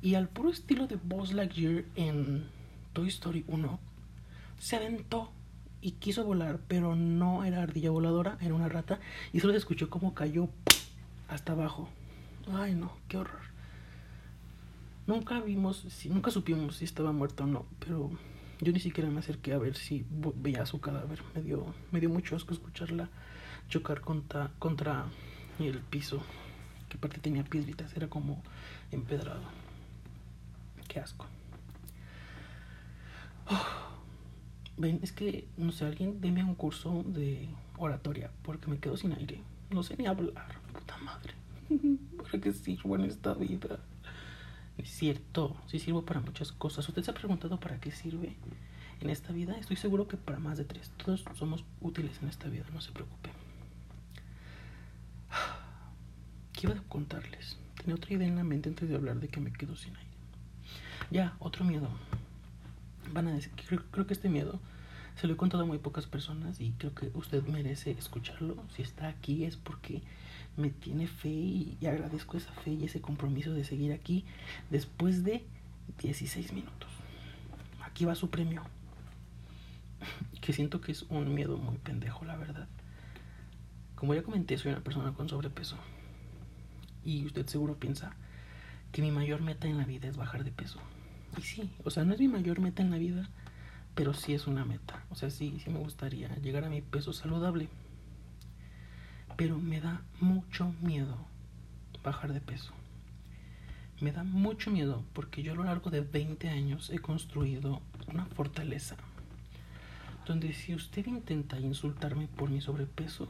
y 0.00 0.14
al 0.14 0.28
puro 0.28 0.50
estilo 0.50 0.86
de 0.86 0.96
Buzz 0.96 1.32
Lightyear 1.32 1.84
en 1.96 2.44
Toy 2.92 3.08
Story 3.08 3.44
1, 3.48 3.78
se 4.58 4.76
aventó 4.76 5.30
y 5.80 5.92
quiso 5.92 6.24
volar, 6.24 6.60
pero 6.68 6.96
no 6.96 7.44
era 7.44 7.62
ardilla 7.62 7.90
voladora, 7.90 8.38
era 8.40 8.54
una 8.54 8.68
rata 8.68 8.98
y 9.32 9.40
solo 9.40 9.52
se 9.52 9.58
escuchó 9.58 9.90
como 9.90 10.14
cayó 10.14 10.48
hasta 11.28 11.52
abajo. 11.52 11.88
Ay, 12.52 12.74
no, 12.74 12.92
qué 13.08 13.18
horror. 13.18 13.42
Nunca 15.06 15.40
vimos, 15.40 15.86
nunca 16.06 16.30
supimos 16.30 16.76
si 16.76 16.84
estaba 16.84 17.12
muerto 17.12 17.44
o 17.44 17.46
no, 17.46 17.66
pero 17.78 18.10
yo 18.60 18.72
ni 18.72 18.80
siquiera 18.80 19.10
me 19.10 19.20
acerqué 19.20 19.52
a 19.52 19.58
ver 19.58 19.76
si 19.76 20.04
veía 20.36 20.66
su 20.66 20.80
cadáver. 20.80 21.22
Me 21.34 21.42
dio, 21.42 21.74
me 21.92 22.00
dio 22.00 22.08
mucho 22.08 22.34
asco 22.36 22.54
escucharla 22.54 23.08
chocar 23.68 24.00
contra, 24.00 24.50
contra 24.58 25.06
el 25.58 25.78
piso, 25.78 26.22
que 26.88 26.96
aparte 26.96 27.20
tenía 27.20 27.44
piedritas, 27.44 27.96
era 27.96 28.08
como 28.08 28.42
empedrado. 28.90 29.42
Qué 30.88 31.00
asco. 31.00 31.26
Ven, 34.76 35.00
es 35.02 35.12
que, 35.12 35.48
no 35.56 35.72
sé, 35.72 35.84
alguien 35.84 36.20
deme 36.20 36.44
un 36.44 36.54
curso 36.54 37.04
de 37.06 37.48
oratoria, 37.78 38.30
porque 38.42 38.68
me 38.68 38.78
quedo 38.78 38.96
sin 38.96 39.12
aire. 39.12 39.40
No 39.70 39.82
sé 39.82 39.96
ni 39.96 40.06
hablar, 40.06 40.60
puta 40.72 40.96
madre. 40.98 41.34
¿Para 42.22 42.40
qué 42.40 42.52
sirvo 42.52 42.96
en 42.96 43.04
esta 43.04 43.34
vida? 43.34 43.80
Es 44.78 44.90
cierto, 44.90 45.56
sí 45.66 45.78
sirvo 45.78 46.04
para 46.04 46.20
muchas 46.20 46.52
cosas. 46.52 46.88
¿Usted 46.88 47.02
se 47.02 47.10
ha 47.10 47.14
preguntado 47.14 47.58
para 47.58 47.80
qué 47.80 47.90
sirve 47.90 48.36
en 49.00 49.10
esta 49.10 49.32
vida? 49.32 49.56
Estoy 49.58 49.76
seguro 49.76 50.06
que 50.06 50.16
para 50.16 50.38
más 50.38 50.58
de 50.58 50.64
tres. 50.64 50.92
Todos 51.02 51.24
somos 51.34 51.64
útiles 51.80 52.18
en 52.22 52.28
esta 52.28 52.48
vida, 52.48 52.64
no 52.72 52.80
se 52.80 52.92
preocupe. 52.92 53.30
¿Qué 56.52 56.66
iba 56.66 56.74
a 56.74 56.82
contarles? 56.82 57.58
Tenía 57.76 57.94
otra 57.94 58.14
idea 58.14 58.28
en 58.28 58.36
la 58.36 58.44
mente 58.44 58.68
antes 58.68 58.88
de 58.88 58.94
hablar 58.94 59.18
de 59.18 59.28
que 59.28 59.40
me 59.40 59.52
quedo 59.52 59.76
sin 59.76 59.96
aire. 59.96 60.10
Ya, 61.10 61.36
otro 61.38 61.64
miedo. 61.64 61.88
Van 63.12 63.28
a 63.28 63.32
decir, 63.32 63.52
creo, 63.66 63.82
creo 63.90 64.06
que 64.06 64.14
este 64.14 64.28
miedo 64.28 64.60
se 65.16 65.26
lo 65.26 65.34
he 65.34 65.36
contado 65.36 65.62
a 65.62 65.66
muy 65.66 65.78
pocas 65.78 66.06
personas 66.06 66.60
y 66.60 66.72
creo 66.72 66.94
que 66.94 67.10
usted 67.14 67.42
merece 67.46 67.92
escucharlo. 67.92 68.62
Si 68.74 68.82
está 68.82 69.08
aquí 69.08 69.44
es 69.44 69.56
porque 69.56 70.02
me 70.56 70.70
tiene 70.70 71.06
fe 71.06 71.28
y, 71.28 71.78
agradezco 71.86 72.36
esa 72.36 72.52
fe 72.52 72.72
y 72.72 72.84
ese 72.84 73.00
compromiso 73.00 73.52
de 73.52 73.64
seguir 73.64 73.92
aquí 73.92 74.24
después 74.70 75.24
de 75.24 75.44
16 76.02 76.52
minutos. 76.52 76.90
Aquí 77.82 78.04
va 78.04 78.14
su 78.14 78.30
premio. 78.30 78.62
Que 80.40 80.52
siento 80.52 80.80
que 80.80 80.92
es 80.92 81.02
un 81.08 81.34
miedo 81.34 81.58
muy 81.58 81.76
pendejo, 81.78 82.24
la 82.24 82.36
verdad. 82.36 82.68
Como 83.96 84.14
ya 84.14 84.22
comenté, 84.22 84.56
soy 84.56 84.70
una 84.70 84.84
persona 84.84 85.12
con 85.12 85.28
sobrepeso. 85.28 85.76
Y 87.04 87.24
usted 87.26 87.46
seguro 87.48 87.74
piensa 87.80 88.14
que 88.92 89.02
mi 89.02 89.10
mayor 89.10 89.40
meta 89.40 89.66
en 89.66 89.76
la 89.76 89.84
vida 89.84 90.06
es 90.06 90.16
bajar 90.16 90.44
de 90.44 90.52
peso. 90.52 90.78
Y 91.38 91.42
sí, 91.42 91.70
o 91.84 91.90
sea, 91.90 92.04
no 92.04 92.14
es 92.14 92.20
mi 92.20 92.28
mayor 92.28 92.60
meta 92.60 92.82
en 92.82 92.90
la 92.90 92.98
vida, 92.98 93.28
pero 93.94 94.14
sí 94.14 94.34
es 94.34 94.46
una 94.46 94.64
meta. 94.64 95.04
O 95.10 95.14
sea, 95.14 95.30
sí, 95.30 95.58
sí 95.62 95.70
me 95.70 95.78
gustaría 95.78 96.34
llegar 96.36 96.64
a 96.64 96.70
mi 96.70 96.82
peso 96.82 97.12
saludable. 97.12 97.68
Pero 99.36 99.58
me 99.58 99.80
da 99.80 100.02
mucho 100.20 100.72
miedo 100.80 101.16
bajar 102.02 102.32
de 102.32 102.40
peso. 102.40 102.72
Me 104.00 104.12
da 104.12 104.24
mucho 104.24 104.70
miedo 104.70 105.04
porque 105.12 105.42
yo 105.42 105.52
a 105.52 105.56
lo 105.56 105.64
largo 105.64 105.90
de 105.90 106.02
20 106.02 106.48
años 106.48 106.90
he 106.90 106.98
construido 106.98 107.80
una 108.06 108.26
fortaleza 108.26 108.96
donde 110.26 110.52
si 110.52 110.74
usted 110.74 111.06
intenta 111.06 111.58
insultarme 111.58 112.26
por 112.26 112.50
mi 112.50 112.60
sobrepeso, 112.60 113.28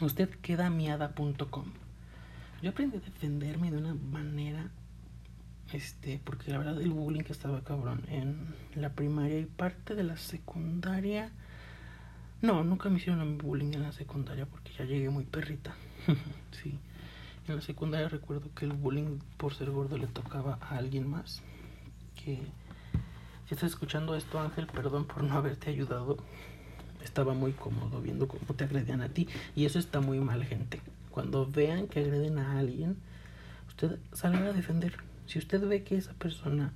usted 0.00 0.28
queda 0.40 0.68
miada.com. 0.70 1.64
Yo 2.62 2.70
aprendí 2.70 2.98
a 2.98 3.00
defenderme 3.00 3.70
de 3.70 3.78
una 3.78 3.94
manera, 3.94 4.70
este, 5.72 6.20
porque 6.24 6.50
la 6.50 6.58
verdad 6.58 6.80
el 6.80 6.90
bullying 6.90 7.22
que 7.22 7.32
estaba 7.32 7.62
cabrón 7.62 8.02
en 8.08 8.54
la 8.74 8.90
primaria 8.90 9.38
y 9.40 9.46
parte 9.46 9.94
de 9.94 10.04
la 10.04 10.16
secundaria 10.16 11.32
no, 12.42 12.62
nunca 12.62 12.88
me 12.90 12.98
hicieron 12.98 13.38
bullying 13.38 13.72
en 13.72 13.82
la 13.82 13.92
secundaria 13.92 14.46
porque 14.46 14.70
ya 14.78 14.84
llegué 14.84 15.08
muy 15.08 15.24
perrita. 15.24 15.74
sí. 16.62 16.78
En 17.48 17.56
la 17.56 17.62
secundaria 17.62 18.08
recuerdo 18.08 18.52
que 18.54 18.66
el 18.66 18.72
bullying 18.72 19.18
por 19.36 19.54
ser 19.54 19.70
gordo 19.70 19.96
le 19.96 20.06
tocaba 20.06 20.58
a 20.60 20.76
alguien 20.76 21.08
más. 21.08 21.42
Que 22.14 22.40
si 23.48 23.54
estás 23.54 23.70
escuchando 23.70 24.14
esto, 24.14 24.38
Ángel, 24.38 24.66
perdón 24.66 25.06
por 25.06 25.22
no 25.22 25.34
haberte 25.34 25.70
ayudado. 25.70 26.18
Estaba 27.02 27.34
muy 27.34 27.52
cómodo 27.52 28.02
viendo 28.02 28.28
cómo 28.28 28.54
te 28.54 28.64
agredían 28.64 29.00
a 29.00 29.08
ti. 29.08 29.28
Y 29.54 29.64
eso 29.64 29.78
está 29.78 30.00
muy 30.00 30.18
mal, 30.20 30.44
gente. 30.44 30.80
Cuando 31.10 31.46
vean 31.46 31.86
que 31.86 32.00
agreden 32.00 32.38
a 32.38 32.58
alguien, 32.58 32.96
usted 33.68 33.98
salga 34.12 34.46
a 34.46 34.52
defender. 34.52 34.98
Si 35.26 35.38
usted 35.38 35.66
ve 35.66 35.82
que 35.82 35.96
esa 35.96 36.12
persona 36.14 36.72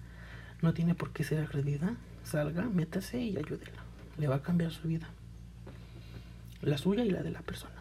no 0.63 0.75
tiene 0.75 0.95
por 0.95 1.13
qué 1.13 1.25
ser 1.25 1.41
agredida, 1.41 1.97
salga, 2.25 2.63
métase 2.63 3.21
y 3.21 3.37
ayúdela. 3.37 3.83
Le 4.19 4.29
va 4.29 4.37
a 4.37 4.43
cambiar 4.43 4.73
su 4.73 4.89
vida 4.89 5.09
la 6.63 6.79
suya 6.79 7.05
y 7.05 7.11
la 7.11 7.23
de 7.23 7.31
la 7.31 7.41
persona. 7.41 7.75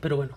Pero 0.00 0.16
bueno, 0.16 0.36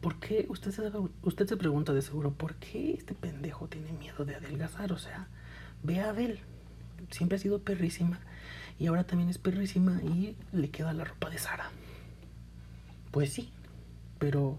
¿por 0.00 0.18
qué? 0.18 0.46
Usted 0.48 0.70
se, 0.70 0.90
usted 1.22 1.46
se 1.46 1.56
pregunta 1.56 1.92
de 1.92 2.02
seguro, 2.02 2.32
¿por 2.32 2.54
qué 2.54 2.94
este 2.94 3.14
pendejo 3.14 3.68
tiene 3.68 3.92
miedo 3.92 4.24
de 4.24 4.36
adelgazar? 4.36 4.92
O 4.92 4.98
sea, 4.98 5.28
ve 5.82 6.00
a 6.00 6.10
Adele, 6.10 6.40
siempre 7.10 7.36
ha 7.36 7.38
sido 7.40 7.60
perrísima 7.60 8.20
y 8.78 8.86
ahora 8.86 9.04
también 9.04 9.28
es 9.28 9.38
perrísima 9.38 10.00
y 10.02 10.36
le 10.52 10.70
queda 10.70 10.92
la 10.92 11.04
ropa 11.04 11.28
de 11.28 11.38
Sara. 11.38 11.70
Pues 13.10 13.32
sí, 13.32 13.50
pero 14.18 14.58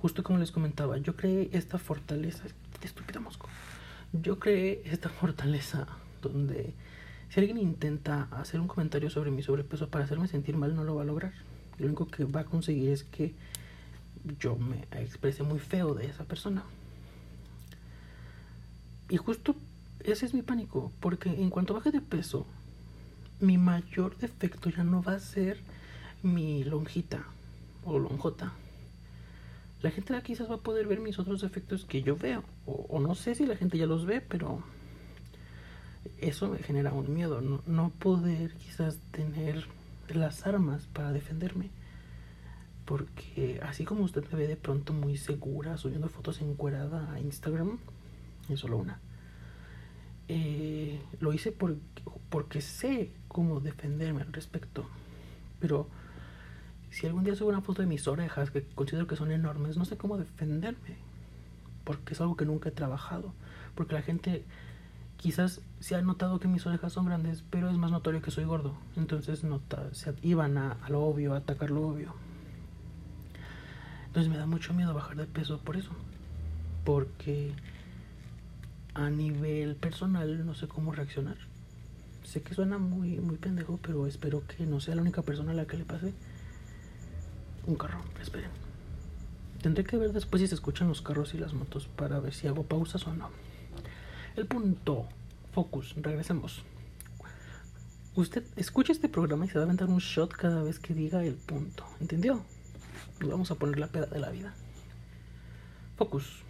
justo 0.00 0.22
como 0.22 0.38
les 0.38 0.52
comentaba, 0.52 0.96
yo 0.98 1.16
creé 1.16 1.50
esta 1.52 1.78
fortaleza, 1.78 2.44
estúpida 2.82 3.20
mosco, 3.20 3.48
yo 4.12 4.38
creé 4.38 4.82
esta 4.84 5.08
fortaleza 5.08 5.86
donde 6.22 6.74
si 7.30 7.40
alguien 7.40 7.58
intenta 7.58 8.28
hacer 8.30 8.60
un 8.60 8.68
comentario 8.68 9.10
sobre 9.10 9.30
mi 9.30 9.42
sobrepeso 9.42 9.88
para 9.88 10.04
hacerme 10.04 10.28
sentir 10.28 10.56
mal, 10.56 10.74
no 10.74 10.84
lo 10.84 10.94
va 10.94 11.02
a 11.02 11.04
lograr. 11.04 11.32
Lo 11.78 11.86
único 11.86 12.06
que 12.06 12.24
va 12.24 12.40
a 12.40 12.44
conseguir 12.44 12.90
es 12.90 13.04
que 13.04 13.34
yo 14.40 14.56
me 14.56 14.86
exprese 14.92 15.42
muy 15.42 15.58
feo 15.58 15.94
de 15.94 16.06
esa 16.06 16.24
persona. 16.24 16.64
Y 19.10 19.16
justo 19.16 19.54
ese 20.04 20.26
es 20.26 20.34
mi 20.34 20.42
pánico, 20.42 20.90
porque 21.00 21.28
en 21.28 21.50
cuanto 21.50 21.74
baje 21.74 21.90
de 21.90 22.00
peso, 22.00 22.46
mi 23.40 23.58
mayor 23.58 24.16
defecto 24.16 24.70
ya 24.70 24.84
no 24.84 25.02
va 25.02 25.14
a 25.14 25.20
ser 25.20 25.60
mi 26.22 26.64
lonjita 26.64 27.24
o 27.84 27.98
lonjota. 27.98 28.52
La 29.80 29.90
gente 29.90 30.20
quizás 30.22 30.50
va 30.50 30.56
a 30.56 30.60
poder 30.60 30.86
ver 30.86 30.98
mis 30.98 31.18
otros 31.18 31.40
defectos 31.40 31.84
que 31.84 32.02
yo 32.02 32.16
veo, 32.16 32.42
o, 32.66 32.98
no 32.98 33.14
sé 33.14 33.34
si 33.34 33.46
la 33.46 33.56
gente 33.56 33.78
ya 33.78 33.86
los 33.86 34.06
ve, 34.06 34.20
pero 34.20 34.62
eso 36.18 36.48
me 36.48 36.58
genera 36.58 36.92
un 36.92 37.14
miedo, 37.14 37.40
no, 37.40 37.90
poder 37.90 38.52
quizás 38.54 38.98
tener 39.12 39.66
las 40.08 40.46
armas 40.46 40.86
para 40.92 41.12
defenderme. 41.12 41.70
Porque 42.84 43.60
así 43.62 43.84
como 43.84 44.02
usted 44.02 44.24
me 44.32 44.38
ve 44.38 44.48
de 44.48 44.56
pronto 44.56 44.94
muy 44.94 45.16
segura 45.18 45.76
subiendo 45.76 46.08
fotos 46.08 46.40
encuerada 46.40 47.12
a 47.12 47.20
Instagram, 47.20 47.78
es 48.48 48.60
solo 48.60 48.78
una. 48.78 48.98
Eh, 50.26 51.00
lo 51.20 51.32
hice 51.32 51.52
porque 51.52 52.60
sé 52.62 53.12
cómo 53.28 53.60
defenderme 53.60 54.22
al 54.22 54.32
respecto. 54.32 54.88
Pero 55.60 55.88
si 56.90 57.06
algún 57.06 57.24
día 57.24 57.36
subo 57.36 57.50
una 57.50 57.60
foto 57.60 57.82
de 57.82 57.88
mis 57.88 58.06
orejas, 58.08 58.50
que 58.50 58.62
considero 58.74 59.06
que 59.06 59.16
son 59.16 59.30
enormes, 59.30 59.76
no 59.76 59.84
sé 59.84 59.96
cómo 59.96 60.16
defenderme. 60.16 60.96
Porque 61.84 62.14
es 62.14 62.20
algo 62.20 62.36
que 62.36 62.44
nunca 62.44 62.68
he 62.68 62.72
trabajado. 62.72 63.32
Porque 63.74 63.94
la 63.94 64.02
gente 64.02 64.44
quizás 65.16 65.60
se 65.80 65.94
ha 65.94 66.02
notado 66.02 66.40
que 66.40 66.48
mis 66.48 66.66
orejas 66.66 66.92
son 66.92 67.06
grandes, 67.06 67.44
pero 67.50 67.68
es 67.70 67.76
más 67.76 67.90
notorio 67.90 68.22
que 68.22 68.30
soy 68.30 68.44
gordo. 68.44 68.74
Entonces 68.96 69.44
nota, 69.44 69.92
se 69.92 70.14
iban 70.22 70.56
a, 70.56 70.76
lo 70.88 71.02
obvio, 71.02 71.34
a 71.34 71.38
atacar 71.38 71.70
lo 71.70 71.86
obvio. 71.86 72.14
Entonces 74.06 74.30
me 74.30 74.38
da 74.38 74.46
mucho 74.46 74.72
miedo 74.72 74.94
bajar 74.94 75.16
de 75.16 75.26
peso 75.26 75.58
por 75.58 75.76
eso. 75.76 75.90
Porque 76.84 77.52
a 78.94 79.10
nivel 79.10 79.76
personal 79.76 80.46
no 80.46 80.54
sé 80.54 80.68
cómo 80.68 80.92
reaccionar. 80.92 81.36
Sé 82.24 82.42
que 82.42 82.54
suena 82.54 82.78
muy, 82.78 83.20
muy 83.20 83.36
pendejo, 83.36 83.78
pero 83.82 84.06
espero 84.06 84.42
que 84.46 84.66
no 84.66 84.80
sea 84.80 84.94
la 84.94 85.02
única 85.02 85.22
persona 85.22 85.52
a 85.52 85.54
la 85.54 85.66
que 85.66 85.78
le 85.78 85.84
pase 85.84 86.12
un 87.68 87.76
carro. 87.76 88.00
Esperen. 88.20 88.50
Tendré 89.62 89.84
que 89.84 89.96
ver 89.96 90.12
después 90.12 90.40
si 90.40 90.48
se 90.48 90.54
escuchan 90.54 90.88
los 90.88 91.02
carros 91.02 91.34
y 91.34 91.38
las 91.38 91.52
motos 91.52 91.86
para 91.86 92.18
ver 92.18 92.34
si 92.34 92.48
hago 92.48 92.64
pausas 92.64 93.06
o 93.06 93.14
no. 93.14 93.30
El 94.36 94.46
punto. 94.46 95.06
Focus. 95.52 95.94
Regresemos. 95.96 96.62
Usted 98.14 98.44
escucha 98.56 98.92
este 98.92 99.08
programa 99.08 99.44
y 99.44 99.48
se 99.48 99.54
va 99.54 99.62
a 99.62 99.64
aventar 99.64 99.88
un 99.88 99.98
shot 99.98 100.32
cada 100.32 100.62
vez 100.62 100.78
que 100.78 100.94
diga 100.94 101.22
el 101.24 101.34
punto. 101.34 101.84
¿Entendió? 102.00 102.42
Vamos 103.20 103.50
a 103.50 103.56
poner 103.56 103.78
la 103.78 103.88
peda 103.88 104.06
de 104.06 104.18
la 104.18 104.30
vida. 104.30 104.54
Focus. 105.96 106.42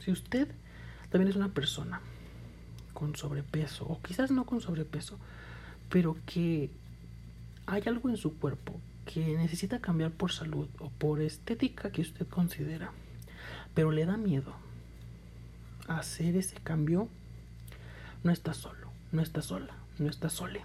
Si 0.00 0.10
usted 0.10 0.48
también 1.10 1.28
es 1.28 1.36
una 1.36 1.52
persona 1.52 2.00
con 2.94 3.14
sobrepeso, 3.14 3.84
o 3.86 4.00
quizás 4.00 4.30
no 4.30 4.46
con 4.46 4.60
sobrepeso, 4.60 5.18
pero 5.90 6.16
que 6.26 6.70
hay 7.66 7.82
algo 7.86 8.08
en 8.08 8.16
su 8.16 8.38
cuerpo 8.38 8.80
que 9.08 9.38
necesita 9.38 9.80
cambiar 9.80 10.10
por 10.10 10.32
salud 10.32 10.68
o 10.80 10.90
por 10.90 11.22
estética 11.22 11.90
que 11.90 12.02
usted 12.02 12.26
considera, 12.28 12.92
pero 13.74 13.90
le 13.90 14.04
da 14.04 14.18
miedo 14.18 14.52
hacer 15.88 16.36
ese 16.36 16.56
cambio, 16.56 17.08
no 18.22 18.30
está 18.30 18.52
solo, 18.52 18.88
no 19.10 19.22
está 19.22 19.40
sola, 19.40 19.74
no 19.98 20.10
está 20.10 20.28
sole. 20.28 20.60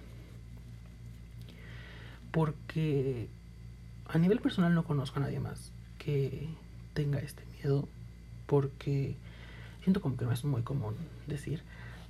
Porque 2.32 3.28
a 4.08 4.18
nivel 4.18 4.40
personal 4.40 4.74
no 4.74 4.84
conozco 4.84 5.18
a 5.18 5.22
nadie 5.22 5.40
más 5.40 5.72
que 5.98 6.46
tenga 6.92 7.20
este 7.20 7.44
miedo, 7.46 7.88
porque 8.46 9.16
siento 9.82 10.02
como 10.02 10.18
que 10.18 10.26
no 10.26 10.32
es 10.32 10.44
muy 10.44 10.60
común 10.60 10.96
decir, 11.26 11.62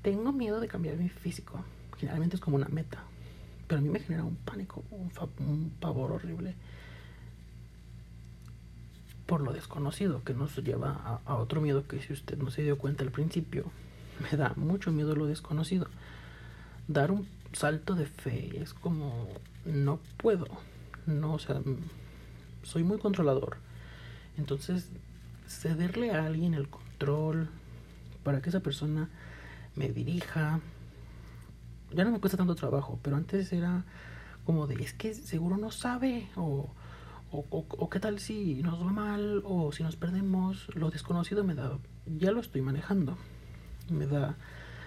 tengo 0.02 0.32
miedo 0.32 0.58
de 0.58 0.66
cambiar 0.66 0.96
mi 0.96 1.08
físico. 1.08 1.64
Generalmente 1.96 2.34
es 2.34 2.42
como 2.42 2.56
una 2.56 2.66
meta, 2.66 3.04
pero 3.66 3.78
a 3.78 3.82
mí 3.82 3.88
me 3.88 4.00
genera 4.00 4.24
un 4.24 4.36
pánico, 4.36 4.84
un, 4.90 5.70
pavor 5.80 6.12
horrible 6.12 6.54
por 9.26 9.40
lo 9.40 9.52
desconocido 9.52 10.22
que 10.22 10.34
nos 10.34 10.54
lleva 10.56 10.90
a, 10.90 11.20
a, 11.24 11.36
otro 11.36 11.60
miedo 11.62 11.86
que 11.88 12.00
si 12.02 12.12
usted 12.12 12.36
no 12.36 12.50
se 12.50 12.62
dio 12.62 12.76
cuenta 12.76 13.04
al 13.04 13.10
principio, 13.10 13.64
me 14.20 14.36
da 14.36 14.52
mucho 14.56 14.92
miedo 14.92 15.16
lo 15.16 15.26
desconocido. 15.26 15.88
Dar 16.88 17.10
un 17.10 17.26
salto 17.54 17.94
de 17.94 18.04
fe 18.04 18.60
es 18.60 18.74
como 18.74 19.28
no 19.64 19.98
puedo, 20.18 20.46
no, 21.06 21.34
o 21.34 21.38
sea, 21.38 21.60
soy 22.62 22.82
muy 22.82 22.98
controlador. 22.98 23.56
Entonces, 24.36 24.88
cederle 25.46 26.10
a 26.10 26.24
alguien 26.24 26.54
el 26.54 26.68
control 26.68 27.48
para 28.22 28.40
que 28.40 28.50
esa 28.50 28.60
persona 28.60 29.08
me 29.76 29.88
dirija, 29.90 30.60
ya 31.94 32.04
no 32.04 32.10
me 32.10 32.20
cuesta 32.20 32.36
tanto 32.36 32.54
trabajo, 32.54 32.98
pero 33.02 33.16
antes 33.16 33.52
era 33.52 33.84
como 34.44 34.66
de, 34.66 34.82
es 34.82 34.92
que 34.92 35.14
seguro 35.14 35.56
no 35.56 35.70
sabe, 35.70 36.28
o, 36.36 36.70
o, 37.30 37.90
qué 37.90 37.98
tal 37.98 38.18
si 38.18 38.62
nos 38.62 38.80
va 38.80 38.92
mal, 38.92 39.42
o 39.44 39.72
si 39.72 39.82
nos 39.82 39.96
perdemos, 39.96 40.68
lo 40.74 40.90
desconocido 40.90 41.44
me 41.44 41.54
da, 41.54 41.78
ya 42.06 42.30
lo 42.30 42.40
estoy 42.40 42.60
manejando, 42.60 43.16
me 43.90 44.06
da, 44.06 44.36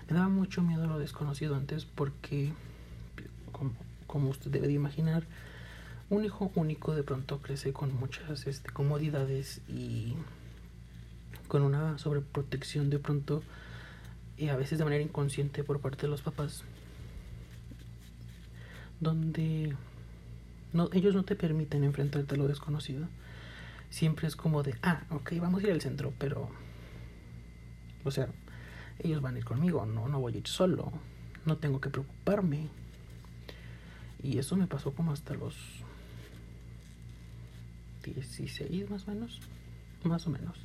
me 0.09 0.15
daba 0.15 0.29
mucho 0.29 0.61
miedo 0.61 0.87
lo 0.87 0.99
desconocido 0.99 1.55
antes 1.55 1.85
porque, 1.85 2.53
como, 4.07 4.29
usted 4.29 4.51
debe 4.51 4.67
de 4.67 4.73
imaginar, 4.73 5.23
un 6.09 6.23
hijo 6.23 6.51
único 6.55 6.95
de 6.95 7.03
pronto 7.03 7.41
crece 7.41 7.73
con 7.73 7.93
muchas 7.99 8.47
este, 8.47 8.69
comodidades 8.69 9.61
y 9.67 10.13
con 11.49 11.63
una 11.63 11.97
sobreprotección 11.97 12.89
de 12.89 12.99
pronto 12.99 13.43
y 14.37 14.49
a 14.49 14.55
veces 14.55 14.77
de 14.77 14.85
manera 14.85 15.03
inconsciente 15.03 15.63
por 15.63 15.81
parte 15.81 16.03
de 16.03 16.07
los 16.09 16.21
papás 16.21 16.63
donde 18.99 19.75
no, 20.73 20.89
ellos 20.93 21.15
no 21.15 21.23
te 21.23 21.35
permiten 21.35 21.83
enfrentarte 21.83 22.35
a 22.35 22.37
lo 22.37 22.47
desconocido. 22.47 23.07
Siempre 23.89 24.27
es 24.27 24.35
como 24.35 24.63
de, 24.63 24.75
ah, 24.83 25.03
ok, 25.09 25.33
vamos 25.39 25.63
a 25.63 25.67
ir 25.67 25.73
al 25.73 25.81
centro, 25.81 26.13
pero, 26.17 26.49
o 28.03 28.11
sea, 28.11 28.27
ellos 28.99 29.21
van 29.21 29.35
a 29.35 29.37
ir 29.39 29.45
conmigo, 29.45 29.85
no, 29.85 30.07
no 30.07 30.19
voy 30.19 30.33
a 30.33 30.37
ir 30.37 30.47
solo, 30.47 30.91
no 31.45 31.57
tengo 31.57 31.79
que 31.79 31.89
preocuparme. 31.89 32.67
Y 34.21 34.39
eso 34.39 34.57
me 34.57 34.67
pasó 34.67 34.93
como 34.93 35.13
hasta 35.13 35.35
los 35.35 35.55
16 38.03 38.89
más 38.89 39.07
o 39.07 39.11
menos, 39.11 39.39
más 40.03 40.27
o 40.27 40.31
menos. 40.31 40.57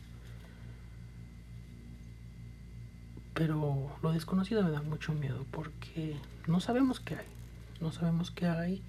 Pero 3.35 3.97
lo 4.03 4.13
desconocido 4.13 4.63
me 4.63 4.71
da 4.71 4.83
mucho 4.83 5.13
miedo 5.13 5.47
porque 5.51 6.17
no 6.47 6.61
sabemos 6.61 7.01
qué 7.01 7.17
hay 7.17 7.42
no 7.83 7.93
sabemos 7.93 8.31
qué 8.31 8.47
hay. 8.47 8.83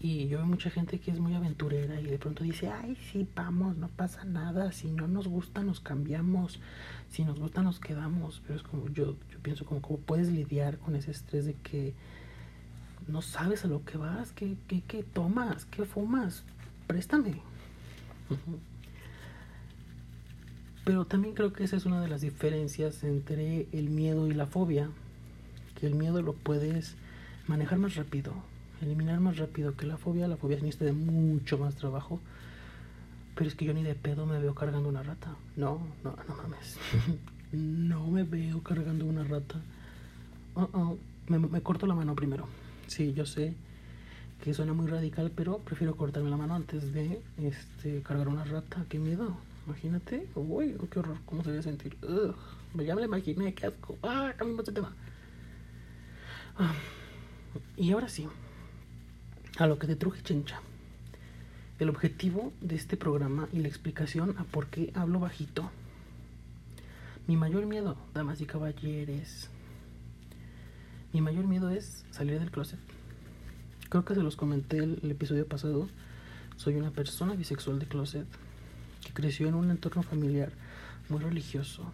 Y 0.00 0.28
yo 0.28 0.38
veo 0.38 0.46
mucha 0.46 0.70
gente 0.70 1.00
que 1.00 1.10
es 1.10 1.18
muy 1.18 1.34
aventurera 1.34 2.00
y 2.00 2.04
de 2.04 2.18
pronto 2.18 2.44
dice, 2.44 2.68
ay, 2.68 2.96
sí, 3.10 3.26
vamos, 3.34 3.76
no 3.76 3.88
pasa 3.88 4.24
nada, 4.24 4.70
si 4.70 4.92
no 4.92 5.08
nos 5.08 5.26
gusta 5.26 5.64
nos 5.64 5.80
cambiamos, 5.80 6.60
si 7.10 7.24
nos 7.24 7.40
gusta 7.40 7.62
nos 7.62 7.80
quedamos. 7.80 8.40
Pero 8.46 8.60
es 8.60 8.62
como 8.62 8.88
yo, 8.90 9.16
yo 9.30 9.38
pienso 9.42 9.64
como 9.64 9.82
cómo 9.82 9.98
puedes 9.98 10.28
lidiar 10.28 10.78
con 10.78 10.94
ese 10.94 11.10
estrés 11.10 11.46
de 11.46 11.54
que 11.54 11.94
no 13.08 13.22
sabes 13.22 13.64
a 13.64 13.68
lo 13.68 13.84
que 13.84 13.98
vas, 13.98 14.32
qué, 14.32 14.56
qué, 14.68 14.82
qué 14.86 15.02
tomas, 15.02 15.64
qué 15.64 15.84
fumas, 15.84 16.44
préstame. 16.86 17.40
Pero 20.84 21.06
también 21.06 21.34
creo 21.34 21.52
que 21.52 21.64
esa 21.64 21.76
es 21.76 21.86
una 21.86 22.00
de 22.00 22.08
las 22.08 22.20
diferencias 22.20 23.02
entre 23.02 23.66
el 23.72 23.90
miedo 23.90 24.28
y 24.28 24.32
la 24.32 24.46
fobia, 24.46 24.90
que 25.74 25.86
el 25.86 25.96
miedo 25.96 26.22
lo 26.22 26.34
puedes 26.34 26.96
manejar 27.48 27.78
más 27.78 27.96
rápido, 27.96 28.32
eliminar 28.80 29.18
más 29.20 29.38
rápido 29.38 29.76
que 29.76 29.86
la 29.86 29.96
fobia. 29.96 30.28
La 30.28 30.36
fobia 30.36 30.56
necesita 30.56 30.84
de 30.84 30.92
mucho 30.92 31.58
más 31.58 31.74
trabajo. 31.74 32.20
Pero 33.34 33.48
es 33.48 33.54
que 33.54 33.64
yo 33.64 33.74
ni 33.74 33.82
de 33.82 33.94
pedo 33.94 34.26
me 34.26 34.38
veo 34.38 34.54
cargando 34.54 34.88
una 34.88 35.02
rata. 35.02 35.34
No, 35.56 35.80
no, 36.04 36.16
no 36.28 36.36
mames. 36.36 36.78
no 37.52 38.06
me 38.08 38.24
veo 38.24 38.62
cargando 38.62 39.04
una 39.06 39.24
rata. 39.24 39.60
Uh 40.54 40.96
me, 41.28 41.38
me, 41.38 41.60
corto 41.60 41.86
la 41.86 41.94
mano 41.94 42.14
primero. 42.14 42.48
Sí, 42.86 43.12
yo 43.12 43.26
sé 43.26 43.54
que 44.42 44.54
suena 44.54 44.72
muy 44.72 44.86
radical, 44.86 45.30
pero 45.34 45.58
prefiero 45.58 45.94
cortarme 45.94 46.30
la 46.30 46.36
mano 46.36 46.54
antes 46.54 46.92
de 46.92 47.20
este, 47.36 48.02
cargar 48.02 48.28
una 48.28 48.44
rata. 48.44 48.84
Qué 48.88 48.98
miedo. 48.98 49.36
Imagínate. 49.66 50.26
Uy, 50.34 50.74
qué 50.90 50.98
horror. 50.98 51.18
¿Cómo 51.26 51.44
se 51.44 51.50
debe 51.50 51.62
sentir? 51.62 51.96
Ugh. 52.02 52.34
Ya 52.84 52.94
me 52.94 53.02
lo 53.02 53.06
imaginé. 53.06 53.52
Qué 53.54 53.66
asco. 53.66 53.98
Ah, 54.02 54.32
cambiamos 54.36 54.64
de 54.64 54.72
tema. 54.72 54.92
Ah. 56.56 56.72
Y 57.76 57.92
ahora 57.92 58.08
sí, 58.08 58.28
a 59.58 59.66
lo 59.66 59.78
que 59.78 59.86
te 59.86 59.96
truje 59.96 60.22
chencha. 60.22 60.60
El 61.78 61.88
objetivo 61.88 62.52
de 62.60 62.74
este 62.74 62.96
programa 62.96 63.48
y 63.52 63.60
la 63.60 63.68
explicación 63.68 64.36
a 64.38 64.44
por 64.44 64.66
qué 64.66 64.92
hablo 64.94 65.20
bajito. 65.20 65.70
Mi 67.26 67.36
mayor 67.36 67.66
miedo, 67.66 67.96
damas 68.14 68.40
y 68.40 68.46
caballeres, 68.46 69.50
mi 71.12 71.20
mayor 71.20 71.46
miedo 71.46 71.70
es 71.70 72.04
salir 72.10 72.38
del 72.38 72.50
closet. 72.50 72.78
Creo 73.88 74.04
que 74.04 74.14
se 74.14 74.22
los 74.22 74.36
comenté 74.36 74.78
el, 74.78 75.00
el 75.02 75.10
episodio 75.10 75.46
pasado. 75.46 75.88
Soy 76.56 76.74
una 76.74 76.90
persona 76.90 77.34
bisexual 77.34 77.78
de 77.78 77.86
closet 77.86 78.26
que 79.04 79.12
creció 79.12 79.48
en 79.48 79.54
un 79.54 79.70
entorno 79.70 80.02
familiar 80.02 80.52
muy 81.08 81.20
religioso. 81.20 81.92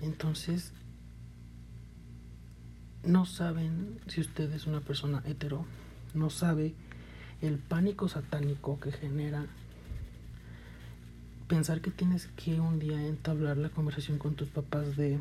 Entonces, 0.00 0.72
no 3.06 3.24
saben 3.24 4.00
si 4.08 4.20
usted 4.20 4.52
es 4.52 4.66
una 4.66 4.80
persona 4.80 5.22
hetero, 5.24 5.64
no 6.14 6.30
sabe 6.30 6.74
el 7.40 7.58
pánico 7.58 8.08
satánico 8.08 8.80
que 8.80 8.92
genera 8.92 9.46
pensar 11.48 11.80
que 11.80 11.90
tienes 11.90 12.26
que 12.36 12.60
un 12.60 12.78
día 12.78 13.06
entablar 13.06 13.56
la 13.56 13.70
conversación 13.70 14.18
con 14.18 14.34
tus 14.34 14.48
papás 14.48 14.96
de, 14.96 15.18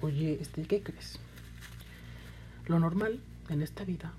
oye, 0.00 0.38
este, 0.40 0.62
¿qué 0.62 0.82
crees? 0.82 1.18
Lo 2.66 2.78
normal 2.78 3.20
en 3.48 3.62
esta 3.62 3.84
vida, 3.84 4.12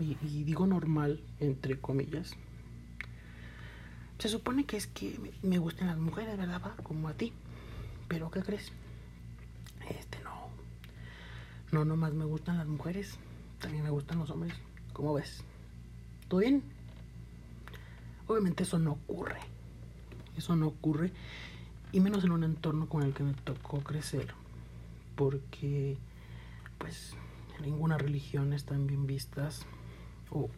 y, 0.00 0.16
y 0.26 0.44
digo 0.44 0.66
normal 0.66 1.20
entre 1.40 1.78
comillas, 1.78 2.34
se 4.18 4.28
supone 4.28 4.64
que 4.64 4.76
es 4.76 4.86
que 4.86 5.18
me, 5.42 5.58
gustan 5.58 5.88
las 5.88 5.98
mujeres, 5.98 6.38
¿verdad? 6.38 6.62
Como 6.82 7.08
a 7.08 7.14
ti. 7.14 7.32
Pero 8.08 8.30
¿qué 8.30 8.42
crees? 8.42 8.72
Este 9.88 10.13
no 11.74 11.84
no 11.84 11.96
nomás 11.96 12.14
me 12.14 12.24
gustan 12.24 12.58
las 12.58 12.68
mujeres, 12.68 13.18
también 13.58 13.82
me 13.82 13.90
gustan 13.90 14.20
los 14.20 14.30
hombres. 14.30 14.54
¿Cómo 14.92 15.14
ves? 15.14 15.42
¿Todo 16.28 16.38
bien? 16.38 16.62
Obviamente 18.28 18.62
eso 18.62 18.78
no 18.78 18.92
ocurre. 18.92 19.40
Eso 20.36 20.54
no 20.54 20.68
ocurre. 20.68 21.12
Y 21.90 21.98
menos 21.98 22.22
en 22.22 22.30
un 22.30 22.44
entorno 22.44 22.88
con 22.88 23.02
el 23.02 23.12
que 23.12 23.24
me 23.24 23.34
tocó 23.34 23.80
crecer. 23.80 24.28
Porque, 25.16 25.98
pues, 26.78 27.16
ninguna 27.60 27.98
religión 27.98 28.52
están 28.52 28.86
bien 28.86 29.08
vistas. 29.08 29.66
O. 30.30 30.48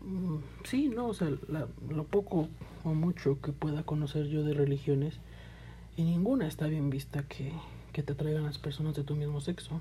Mm, 0.00 0.38
sí, 0.64 0.88
no, 0.88 1.08
o 1.08 1.14
sea, 1.14 1.28
lo 1.28 2.04
poco 2.04 2.48
o 2.82 2.94
mucho 2.94 3.40
que 3.42 3.52
pueda 3.52 3.82
conocer 3.82 4.26
yo 4.26 4.42
de 4.42 4.54
religiones, 4.54 5.18
y 5.96 6.04
ninguna 6.04 6.46
está 6.46 6.66
bien 6.66 6.90
vista 6.90 7.22
que 7.22 7.52
que 7.94 8.02
te 8.02 8.12
atraigan 8.12 8.42
las 8.42 8.58
personas 8.58 8.94
de 8.94 9.04
tu 9.04 9.14
mismo 9.14 9.40
sexo. 9.40 9.80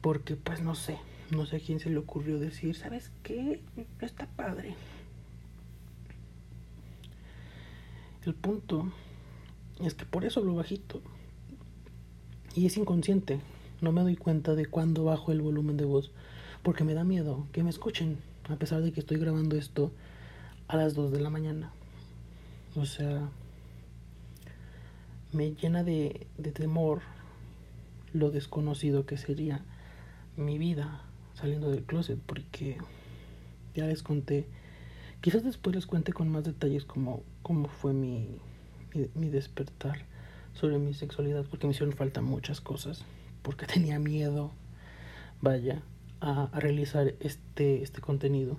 Porque 0.00 0.34
pues 0.34 0.62
no 0.62 0.74
sé, 0.74 0.98
no 1.30 1.46
sé 1.46 1.56
a 1.56 1.60
quién 1.60 1.78
se 1.78 1.90
le 1.90 1.98
ocurrió 1.98 2.40
decir, 2.40 2.74
¿sabes 2.74 3.12
qué? 3.22 3.62
Está 4.00 4.26
padre. 4.26 4.74
El 8.24 8.34
punto 8.34 8.90
es 9.80 9.94
que 9.94 10.06
por 10.06 10.24
eso 10.24 10.40
hablo 10.40 10.54
bajito. 10.54 11.02
Y 12.54 12.66
es 12.66 12.76
inconsciente. 12.76 13.40
No 13.82 13.92
me 13.92 14.00
doy 14.00 14.16
cuenta 14.16 14.54
de 14.54 14.66
cuándo 14.66 15.04
bajo 15.04 15.30
el 15.30 15.42
volumen 15.42 15.76
de 15.76 15.84
voz. 15.84 16.10
Porque 16.62 16.84
me 16.84 16.94
da 16.94 17.04
miedo 17.04 17.46
que 17.52 17.62
me 17.62 17.70
escuchen. 17.70 18.18
A 18.48 18.56
pesar 18.56 18.80
de 18.80 18.92
que 18.92 19.00
estoy 19.00 19.18
grabando 19.18 19.56
esto 19.56 19.92
a 20.68 20.76
las 20.76 20.94
2 20.94 21.12
de 21.12 21.20
la 21.20 21.30
mañana. 21.30 21.70
O 22.76 22.86
sea, 22.86 23.28
me 25.32 25.54
llena 25.54 25.84
de, 25.84 26.26
de 26.38 26.52
temor 26.52 27.02
lo 28.12 28.30
desconocido 28.30 29.06
que 29.06 29.16
sería 29.16 29.64
mi 30.36 30.58
vida 30.58 31.02
saliendo 31.34 31.70
del 31.70 31.84
closet 31.84 32.18
porque 32.18 32.76
ya 33.74 33.86
les 33.86 34.02
conté, 34.02 34.46
quizás 35.20 35.44
después 35.44 35.74
les 35.74 35.86
cuente 35.86 36.12
con 36.12 36.28
más 36.28 36.44
detalles 36.44 36.84
cómo, 36.84 37.22
cómo 37.42 37.68
fue 37.68 37.92
mi, 37.92 38.38
mi, 39.14 39.28
despertar 39.28 40.04
sobre 40.54 40.78
mi 40.78 40.92
sexualidad 40.92 41.44
porque 41.48 41.66
me 41.66 41.72
hicieron 41.72 41.94
falta 41.94 42.20
muchas 42.20 42.60
cosas, 42.60 43.04
porque 43.42 43.66
tenía 43.72 43.98
miedo, 43.98 44.52
vaya, 45.40 45.82
a, 46.20 46.50
realizar 46.54 47.14
este, 47.20 47.82
este 47.82 48.00
contenido. 48.00 48.58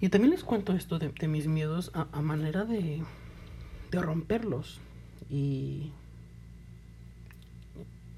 Y 0.00 0.08
también 0.08 0.30
les 0.30 0.44
cuento 0.44 0.72
esto 0.74 0.98
de, 0.98 1.28
mis 1.28 1.46
miedos 1.46 1.90
a, 1.94 2.08
a 2.12 2.20
manera 2.20 2.64
de, 2.64 3.02
de 3.90 4.02
romperlos 4.02 4.80
y, 5.30 5.92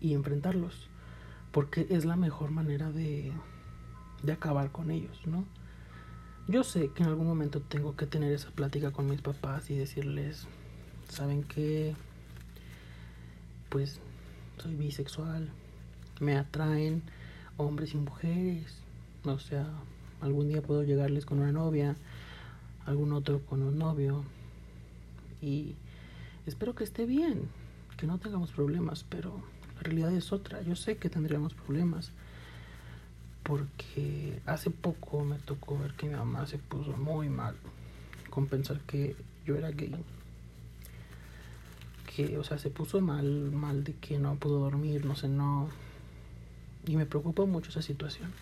enfrentarlos 0.00 0.88
porque 1.52 1.86
es 1.90 2.04
la 2.04 2.16
mejor 2.16 2.50
manera 2.50 2.90
de, 2.90 3.32
de 4.22 4.32
acabar 4.32 4.70
con 4.70 4.90
ellos, 4.90 5.26
¿no? 5.26 5.44
Yo 6.46 6.64
sé 6.64 6.90
que 6.94 7.02
en 7.02 7.10
algún 7.10 7.26
momento 7.26 7.60
tengo 7.60 7.94
que 7.94 8.06
tener 8.06 8.32
esa 8.32 8.50
plática 8.50 8.90
con 8.90 9.06
mis 9.06 9.20
papás 9.20 9.70
y 9.70 9.76
decirles, 9.76 10.46
¿saben 11.08 11.42
qué? 11.42 11.94
Pues 13.68 14.00
soy 14.58 14.74
bisexual, 14.76 15.50
me 16.20 16.36
atraen 16.36 17.02
hombres 17.58 17.92
y 17.94 17.98
mujeres, 17.98 18.78
o 19.24 19.38
sea, 19.38 19.68
algún 20.20 20.48
día 20.48 20.62
puedo 20.62 20.82
llegarles 20.84 21.26
con 21.26 21.40
una 21.40 21.52
novia, 21.52 21.96
algún 22.86 23.12
otro 23.12 23.40
con 23.44 23.62
un 23.62 23.78
novio 23.78 24.24
y 25.42 25.74
espero 26.48 26.74
que 26.74 26.84
esté 26.84 27.06
bien, 27.06 27.48
que 27.96 28.06
no 28.06 28.18
tengamos 28.18 28.52
problemas, 28.52 29.04
pero 29.08 29.42
la 29.76 29.82
realidad 29.82 30.12
es 30.12 30.32
otra. 30.32 30.62
Yo 30.62 30.74
sé 30.76 30.96
que 30.96 31.10
tendríamos 31.10 31.54
problemas. 31.54 32.12
Porque 33.42 34.42
hace 34.44 34.70
poco 34.70 35.24
me 35.24 35.38
tocó 35.38 35.78
ver 35.78 35.94
que 35.94 36.06
mi 36.06 36.14
mamá 36.14 36.46
se 36.46 36.58
puso 36.58 36.96
muy 36.96 37.28
mal 37.30 37.56
con 38.28 38.46
pensar 38.46 38.80
que 38.80 39.16
yo 39.46 39.56
era 39.56 39.70
gay. 39.70 39.94
Que, 42.14 42.36
o 42.36 42.44
sea, 42.44 42.58
se 42.58 42.68
puso 42.68 43.00
mal, 43.00 43.24
mal 43.52 43.84
de 43.84 43.94
que 43.94 44.18
no 44.18 44.36
pudo 44.36 44.58
dormir, 44.60 45.06
no 45.06 45.16
sé, 45.16 45.28
no. 45.28 45.68
Y 46.86 46.96
me 46.96 47.06
preocupa 47.06 47.44
mucho 47.46 47.70
esa 47.70 47.80
situación. 47.80 48.32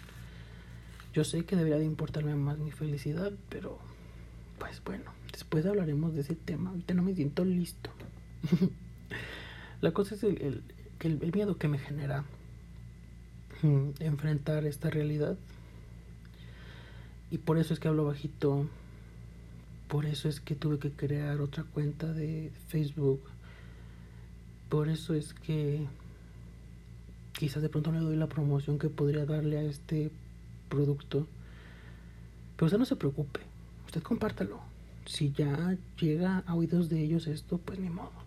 Yo 1.12 1.24
sé 1.24 1.44
que 1.44 1.56
debería 1.56 1.78
de 1.78 1.84
importarme 1.84 2.34
más 2.34 2.58
mi 2.58 2.72
felicidad, 2.72 3.32
pero 3.48 3.78
pues 4.58 4.82
bueno, 4.84 5.12
después 5.32 5.66
hablaremos 5.66 6.14
de 6.14 6.20
ese 6.20 6.34
tema. 6.34 6.70
Ahorita 6.70 6.94
no 6.94 7.02
me 7.02 7.14
siento 7.14 7.44
listo. 7.44 7.90
La 9.80 9.92
cosa 9.92 10.14
es 10.14 10.24
el, 10.24 10.62
el, 11.00 11.32
miedo 11.32 11.58
que 11.58 11.68
me 11.68 11.78
genera 11.78 12.24
mm, 13.62 13.90
enfrentar 14.00 14.64
esta 14.64 14.90
realidad. 14.90 15.36
Y 17.30 17.38
por 17.38 17.58
eso 17.58 17.74
es 17.74 17.80
que 17.80 17.88
hablo 17.88 18.04
bajito. 18.04 18.66
Por 19.88 20.06
eso 20.06 20.28
es 20.28 20.40
que 20.40 20.54
tuve 20.54 20.78
que 20.78 20.90
crear 20.90 21.40
otra 21.40 21.64
cuenta 21.64 22.12
de 22.12 22.50
Facebook. 22.68 23.20
Por 24.68 24.88
eso 24.88 25.14
es 25.14 25.32
que 25.34 25.86
quizás 27.32 27.62
de 27.62 27.68
pronto 27.68 27.92
no 27.92 28.00
le 28.00 28.04
doy 28.06 28.16
la 28.16 28.28
promoción 28.28 28.78
que 28.78 28.88
podría 28.88 29.26
darle 29.26 29.58
a 29.58 29.62
este 29.62 30.10
producto. 30.68 31.26
Pero 32.56 32.66
usted 32.66 32.78
no 32.78 32.84
se 32.84 32.96
preocupe. 32.96 33.40
Usted 33.86 34.02
compártalo. 34.02 34.75
Si 35.06 35.32
ya 35.32 35.76
llega 35.98 36.44
a 36.46 36.54
oídos 36.54 36.88
de 36.88 37.02
ellos 37.02 37.26
esto, 37.26 37.58
pues 37.58 37.78
ni 37.78 37.88
modo 37.88 38.26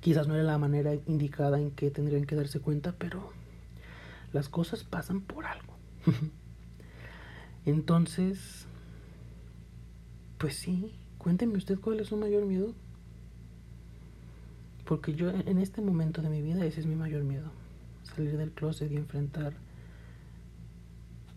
quizás 0.00 0.26
no 0.26 0.34
era 0.34 0.42
la 0.42 0.58
manera 0.58 0.94
indicada 1.06 1.60
en 1.60 1.70
que 1.70 1.90
tendrían 1.90 2.24
que 2.24 2.34
darse 2.34 2.60
cuenta, 2.60 2.92
pero 2.92 3.30
las 4.32 4.48
cosas 4.48 4.84
pasan 4.84 5.20
por 5.20 5.46
algo. 5.46 5.74
Entonces, 7.66 8.66
pues 10.38 10.56
sí, 10.56 10.92
cuénteme 11.18 11.58
usted 11.58 11.78
cuál 11.78 12.00
es 12.00 12.08
su 12.08 12.16
mayor 12.16 12.46
miedo. 12.46 12.72
Porque 14.86 15.14
yo 15.14 15.30
en 15.30 15.58
este 15.58 15.82
momento 15.82 16.20
de 16.20 16.30
mi 16.30 16.42
vida 16.42 16.64
ese 16.64 16.80
es 16.80 16.86
mi 16.86 16.96
mayor 16.96 17.22
miedo. 17.22 17.52
Salir 18.02 18.36
del 18.36 18.50
closet 18.50 18.90
y 18.90 18.96
enfrentar 18.96 19.52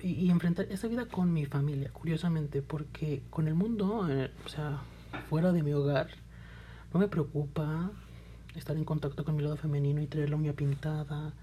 y, 0.03 0.29
enfrentar 0.29 0.65
esa 0.69 0.87
vida 0.87 1.05
con 1.05 1.31
mi 1.31 1.45
familia, 1.45 1.89
curiosamente, 1.91 2.61
porque 2.61 3.23
con 3.29 3.47
el 3.47 3.55
mundo, 3.55 4.07
eh, 4.09 4.31
o 4.45 4.49
sea, 4.49 4.81
fuera 5.29 5.53
de 5.53 5.63
mi 5.63 5.71
hogar, 5.71 6.09
no 6.93 6.99
me 6.99 7.07
preocupa 7.07 7.89
estar 8.53 8.75
en 8.75 8.83
contacto 8.83 9.23
con 9.23 9.35
mi 9.35 9.43
lado 9.43 9.55
femenino 9.55 10.01
y 10.01 10.07
tener 10.07 10.29
la 10.29 10.35
uña 10.35 10.53
pintada, 10.53 11.33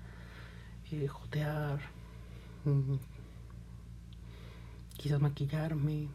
eh, 0.93 1.09
jotear, 1.09 1.81
mm, 2.67 2.97
quizás 4.99 5.21
maquillarme, 5.21 6.09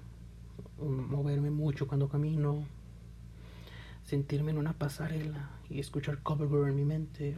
mm, 0.80 1.12
moverme 1.12 1.50
mucho 1.50 1.88
cuando 1.88 2.08
camino, 2.10 2.64
sentirme 4.04 4.52
en 4.52 4.60
una 4.60 4.74
pasarela 4.74 5.50
y 5.68 5.80
escuchar 5.80 6.22
cover 6.22 6.70
en 6.70 6.76
mi 6.76 6.86
mente. 6.86 7.38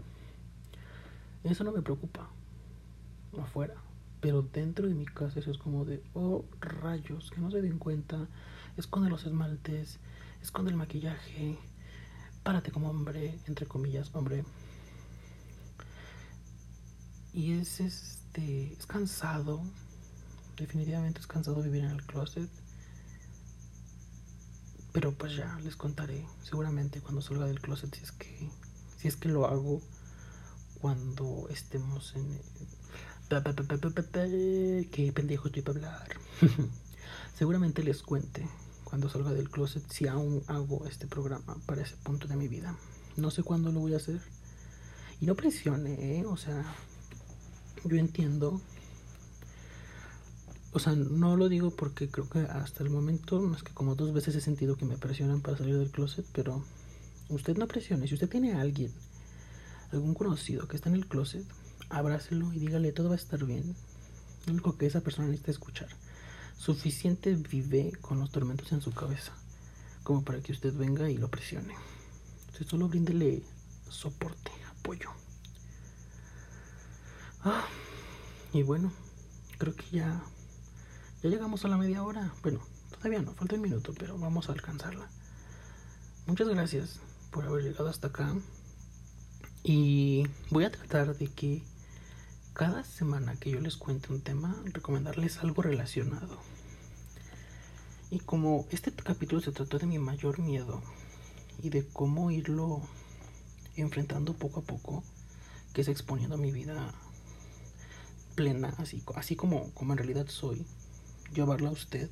Eso 1.45 1.63
no 1.63 1.71
me 1.71 1.81
preocupa 1.81 2.29
afuera, 3.41 3.75
pero 4.21 4.41
dentro 4.41 4.87
de 4.87 4.95
mi 4.95 5.05
casa 5.05 5.39
eso 5.39 5.51
es 5.51 5.57
como 5.57 5.85
de, 5.85 6.03
oh 6.13 6.45
rayos, 6.59 7.31
que 7.31 7.39
no 7.39 7.51
se 7.51 7.61
den 7.61 7.77
cuenta, 7.77 8.27
esconde 8.77 9.09
los 9.09 9.25
esmaltes, 9.25 9.99
esconde 10.41 10.71
el 10.71 10.77
maquillaje, 10.77 11.57
párate 12.43 12.71
como 12.71 12.89
hombre, 12.89 13.39
entre 13.47 13.65
comillas, 13.65 14.09
hombre. 14.13 14.43
Y 17.33 17.53
es 17.53 17.79
este, 17.79 18.73
es 18.73 18.85
cansado, 18.87 19.61
definitivamente 20.57 21.19
es 21.19 21.27
cansado 21.27 21.61
vivir 21.61 21.83
en 21.83 21.91
el 21.91 22.05
closet. 22.05 22.49
Pero 24.93 25.13
pues 25.13 25.35
ya 25.35 25.59
les 25.59 25.75
contaré 25.75 26.25
seguramente 26.41 27.01
cuando 27.01 27.21
salga 27.21 27.45
del 27.45 27.61
closet 27.61 27.93
si 27.93 28.03
es 28.03 28.11
que 28.11 28.49
si 28.97 29.07
es 29.07 29.15
que 29.15 29.29
lo 29.29 29.45
hago 29.45 29.79
cuando 30.81 31.47
estemos 31.49 32.15
en 32.15 32.39
qué 33.29 35.11
pendejo 35.13 35.47
estoy 35.47 35.61
para 35.61 35.79
hablar. 35.79 36.07
seguramente 37.37 37.83
les 37.83 38.01
cuente 38.01 38.47
cuando 38.83 39.09
salga 39.09 39.31
del 39.31 39.49
closet 39.49 39.83
si 39.91 40.07
aún 40.07 40.43
hago 40.47 40.85
este 40.87 41.07
programa 41.07 41.57
para 41.65 41.81
ese 41.81 41.95
punto 41.97 42.27
de 42.27 42.35
mi 42.35 42.47
vida. 42.47 42.75
No 43.17 43.31
sé 43.31 43.43
cuándo 43.43 43.71
lo 43.71 43.81
voy 43.81 43.93
a 43.93 43.97
hacer. 43.97 44.21
Y 45.19 45.25
no 45.25 45.35
presione, 45.35 46.19
¿eh? 46.19 46.25
O 46.25 46.37
sea, 46.37 46.63
yo 47.83 47.97
entiendo. 47.97 48.61
O 50.71 50.79
sea, 50.79 50.93
no 50.93 51.35
lo 51.35 51.49
digo 51.49 51.71
porque 51.71 52.07
creo 52.07 52.29
que 52.29 52.39
hasta 52.39 52.83
el 52.83 52.89
momento, 52.89 53.41
más 53.41 53.63
que 53.63 53.73
como 53.73 53.95
dos 53.95 54.13
veces 54.13 54.35
he 54.35 54.41
sentido 54.41 54.77
que 54.77 54.85
me 54.85 54.97
presionan 54.97 55.41
para 55.41 55.57
salir 55.57 55.77
del 55.77 55.91
closet, 55.91 56.25
pero 56.33 56.63
usted 57.29 57.57
no 57.57 57.67
presione. 57.67 58.07
Si 58.07 58.13
usted 58.13 58.29
tiene 58.29 58.53
a 58.53 58.61
alguien, 58.61 58.91
algún 59.91 60.13
conocido 60.13 60.67
que 60.67 60.75
está 60.75 60.89
en 60.89 60.95
el 60.95 61.07
closet, 61.07 61.45
abrácelo 61.89 62.53
y 62.53 62.59
dígale 62.59 62.91
todo 62.91 63.09
va 63.09 63.15
a 63.15 63.17
estar 63.17 63.43
bien. 63.45 63.75
Lo 64.45 64.53
único 64.53 64.77
que 64.77 64.85
esa 64.85 65.01
persona 65.01 65.27
necesita 65.27 65.51
escuchar 65.51 65.89
suficiente 66.57 67.35
vive 67.35 67.93
con 68.01 68.19
los 68.19 68.31
tormentos 68.31 68.71
en 68.71 68.81
su 68.81 68.91
cabeza 68.91 69.31
como 70.07 70.23
para 70.23 70.39
que 70.39 70.53
usted 70.53 70.73
venga 70.73 71.09
y 71.09 71.17
lo 71.17 71.29
presione. 71.29 71.75
Solo 72.65 72.87
bríndele 72.87 73.43
soporte, 73.89 74.51
apoyo. 74.71 75.09
Ah, 77.43 77.65
y 78.53 78.63
bueno, 78.63 78.93
creo 79.57 79.75
que 79.75 79.85
ya, 79.91 80.23
ya 81.21 81.29
llegamos 81.29 81.65
a 81.65 81.67
la 81.67 81.75
media 81.75 82.03
hora. 82.03 82.33
Bueno, 82.41 82.61
todavía 82.89 83.21
no, 83.21 83.33
falta 83.33 83.55
un 83.55 83.61
minuto, 83.63 83.93
pero 83.99 84.17
vamos 84.17 84.47
a 84.47 84.53
alcanzarla. 84.53 85.09
Muchas 86.25 86.47
gracias 86.47 87.01
por 87.29 87.45
haber 87.45 87.65
llegado 87.65 87.89
hasta 87.89 88.07
acá. 88.07 88.33
Y 89.63 90.25
voy 90.51 90.63
a 90.63 90.71
tratar 90.71 91.17
de 91.17 91.27
que 91.27 91.63
cada 92.57 92.83
semana 92.83 93.35
que 93.35 93.51
yo 93.51 93.59
les 93.59 93.77
cuente 93.77 94.11
un 94.11 94.19
tema, 94.19 94.59
recomendarles 94.73 95.37
algo 95.37 95.61
relacionado. 95.61 96.39
Y 98.09 98.17
como 98.17 98.65
este 98.71 98.91
capítulo 98.91 99.41
se 99.41 99.51
trató 99.51 99.77
de 99.77 99.85
mi 99.85 99.99
mayor 99.99 100.39
miedo 100.39 100.81
y 101.61 101.69
de 101.69 101.85
cómo 101.85 102.31
irlo 102.31 102.81
enfrentando 103.75 104.33
poco 104.33 104.61
a 104.61 104.63
poco, 104.63 105.03
que 105.71 105.81
es 105.81 105.87
exponiendo 105.87 106.35
mi 106.39 106.51
vida 106.51 106.95
plena, 108.33 108.73
así, 108.79 109.03
así 109.13 109.35
como, 109.35 109.71
como 109.75 109.93
en 109.93 109.99
realidad 109.99 110.25
soy, 110.27 110.65
llevarla 111.35 111.69
a 111.69 111.73
usted. 111.73 112.09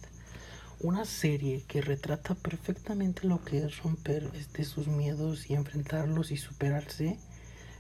Una 0.80 1.06
serie 1.06 1.64
que 1.68 1.82
retrata 1.82 2.36
perfectamente 2.36 3.28
lo 3.28 3.44
que 3.44 3.66
es 3.66 3.82
romper 3.82 4.30
este, 4.36 4.64
sus 4.64 4.86
miedos 4.86 5.50
y 5.50 5.56
enfrentarlos 5.56 6.30
y 6.30 6.38
superarse 6.38 7.18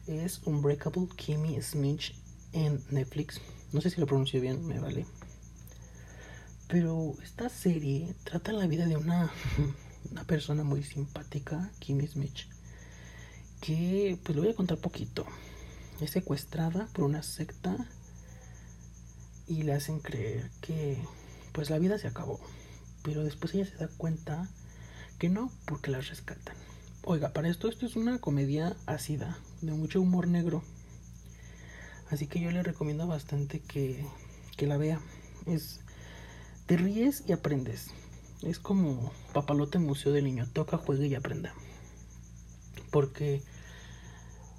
es 0.08 0.42
Unbreakable 0.48 1.10
Kimmy 1.16 1.62
Smith 1.62 2.25
en 2.56 2.82
Netflix. 2.90 3.42
No 3.74 3.82
sé 3.82 3.90
si 3.90 4.00
lo 4.00 4.08
pronuncio 4.08 4.42
bien, 4.42 4.66
me 4.66 4.80
vale. 4.80 5.06
Pero 6.68 7.14
esta 7.22 7.50
serie 7.50 8.16
trata 8.24 8.54
la 8.54 8.66
vida 8.66 8.88
de 8.88 8.98
una, 8.98 9.30
una 10.12 10.24
persona 10.24 10.64
muy 10.64 10.82
simpática, 10.82 11.70
Kimmy 11.80 12.08
Smith, 12.08 12.48
que 13.62 14.18
pues 14.24 14.36
le 14.36 14.42
voy 14.42 14.52
a 14.52 14.56
contar 14.56 14.78
poquito. 14.80 15.26
es 16.02 16.12
secuestrada 16.12 16.88
por 16.94 17.06
una 17.06 17.24
secta 17.24 17.76
y 19.48 19.64
le 19.64 19.74
hacen 19.74 20.00
creer 20.00 20.50
que 20.62 20.98
pues 21.52 21.70
la 21.70 21.78
vida 21.78 22.00
se 22.00 22.08
acabó. 22.08 22.40
Pero 23.04 23.24
después 23.24 23.54
ella 23.54 23.66
se 23.66 23.76
da 23.76 23.90
cuenta 23.90 24.50
que 25.20 25.30
no, 25.30 25.52
porque 25.66 25.92
la 25.92 26.02
rescatan. 26.02 26.56
Oiga, 27.04 27.34
para 27.34 27.50
esto 27.50 27.68
esto 27.68 27.86
es 27.86 27.96
una 27.96 28.20
comedia 28.20 28.76
ácida, 28.88 29.38
de 29.62 29.74
mucho 29.74 30.02
humor 30.02 30.28
negro. 30.28 30.64
Así 32.10 32.28
que 32.28 32.40
yo 32.40 32.52
le 32.52 32.64
recomiendo 32.64 33.08
bastante 33.08 33.60
que, 33.60 34.06
que 34.58 34.68
la 34.68 34.78
vea. 34.78 35.00
Es 35.46 35.80
te 36.66 36.78
ríes 36.78 37.24
y 37.28 37.32
aprendes. 37.32 37.92
Es 38.42 38.58
como 38.60 39.12
papalote 39.34 39.78
museo 39.78 40.12
del 40.12 40.26
niño, 40.26 40.48
toca, 40.52 40.78
juegue 40.78 41.08
y 41.08 41.16
aprenda. 41.16 41.54
Porque 42.92 43.44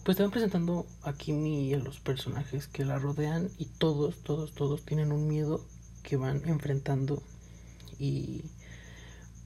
pues 0.05 0.17
te 0.17 0.23
van 0.23 0.31
presentando 0.31 0.87
aquí 1.03 1.33
mi, 1.33 1.75
los 1.75 1.99
personajes 1.99 2.69
que 2.69 2.85
la 2.85 3.01
rodean 3.01 3.51
y 3.59 3.65
todos, 3.65 4.23
todos, 4.23 4.55
todos 4.55 4.85
tienen 4.85 5.11
un 5.11 5.27
miedo 5.27 5.67
que 6.05 6.17
van 6.17 6.49
enfrentando 6.49 7.25
y, 7.99 8.45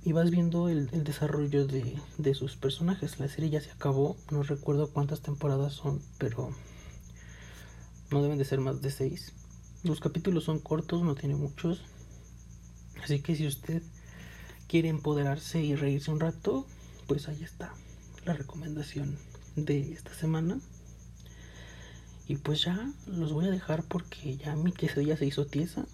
y 0.04 0.12
vas 0.12 0.30
viendo 0.30 0.68
el, 0.68 0.90
el 0.92 1.02
desarrollo 1.02 1.66
de, 1.66 1.98
de, 2.18 2.34
sus 2.34 2.56
personajes. 2.56 3.18
La 3.18 3.28
serie 3.28 3.48
ya 3.48 3.62
se 3.62 3.70
acabó, 3.70 4.18
no 4.30 4.42
recuerdo 4.42 4.90
cuántas 4.90 5.22
temporadas 5.22 5.72
son, 5.72 6.02
pero 6.18 6.50
no 8.10 8.22
deben 8.22 8.38
de 8.38 8.44
ser 8.44 8.60
más 8.60 8.82
de 8.82 8.90
seis. 8.90 9.32
Los 9.82 10.00
capítulos 10.00 10.44
son 10.44 10.58
cortos, 10.58 11.02
no 11.02 11.14
tiene 11.14 11.36
muchos. 11.36 11.82
Así 13.02 13.20
que 13.20 13.36
si 13.36 13.46
usted 13.46 13.82
quiere 14.68 14.88
empoderarse 14.88 15.62
y 15.62 15.74
reírse 15.74 16.10
un 16.10 16.20
rato, 16.20 16.66
pues 17.06 17.28
ahí 17.28 17.42
está 17.42 17.72
la 18.24 18.34
recomendación 18.34 19.16
de 19.56 19.92
esta 19.92 20.14
semana. 20.14 20.60
Y 22.28 22.36
pues 22.36 22.62
ya 22.62 22.92
los 23.06 23.32
voy 23.32 23.46
a 23.46 23.50
dejar 23.50 23.82
porque 23.84 24.36
ya 24.36 24.54
mi 24.54 24.72
queso 24.72 25.00
se 25.16 25.26
hizo 25.26 25.46
tiesa 25.46 25.86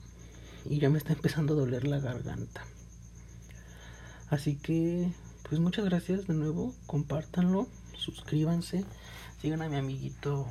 y 0.68 0.79
ya 0.79 0.90
me 0.90 0.98
está 0.98 1.12
empezando 1.12 1.55
a 1.55 1.57
doler 1.57 1.87
la 1.87 2.00
garganta. 2.00 2.64
Así 4.29 4.57
que, 4.57 5.12
pues 5.48 5.61
muchas 5.61 5.85
gracias 5.85 6.26
de 6.26 6.35
nuevo. 6.35 6.74
Compártanlo, 6.87 7.68
suscríbanse, 7.96 8.85
sigan 9.40 9.62
a 9.62 9.68
mi 9.68 9.76
amiguito 9.76 10.46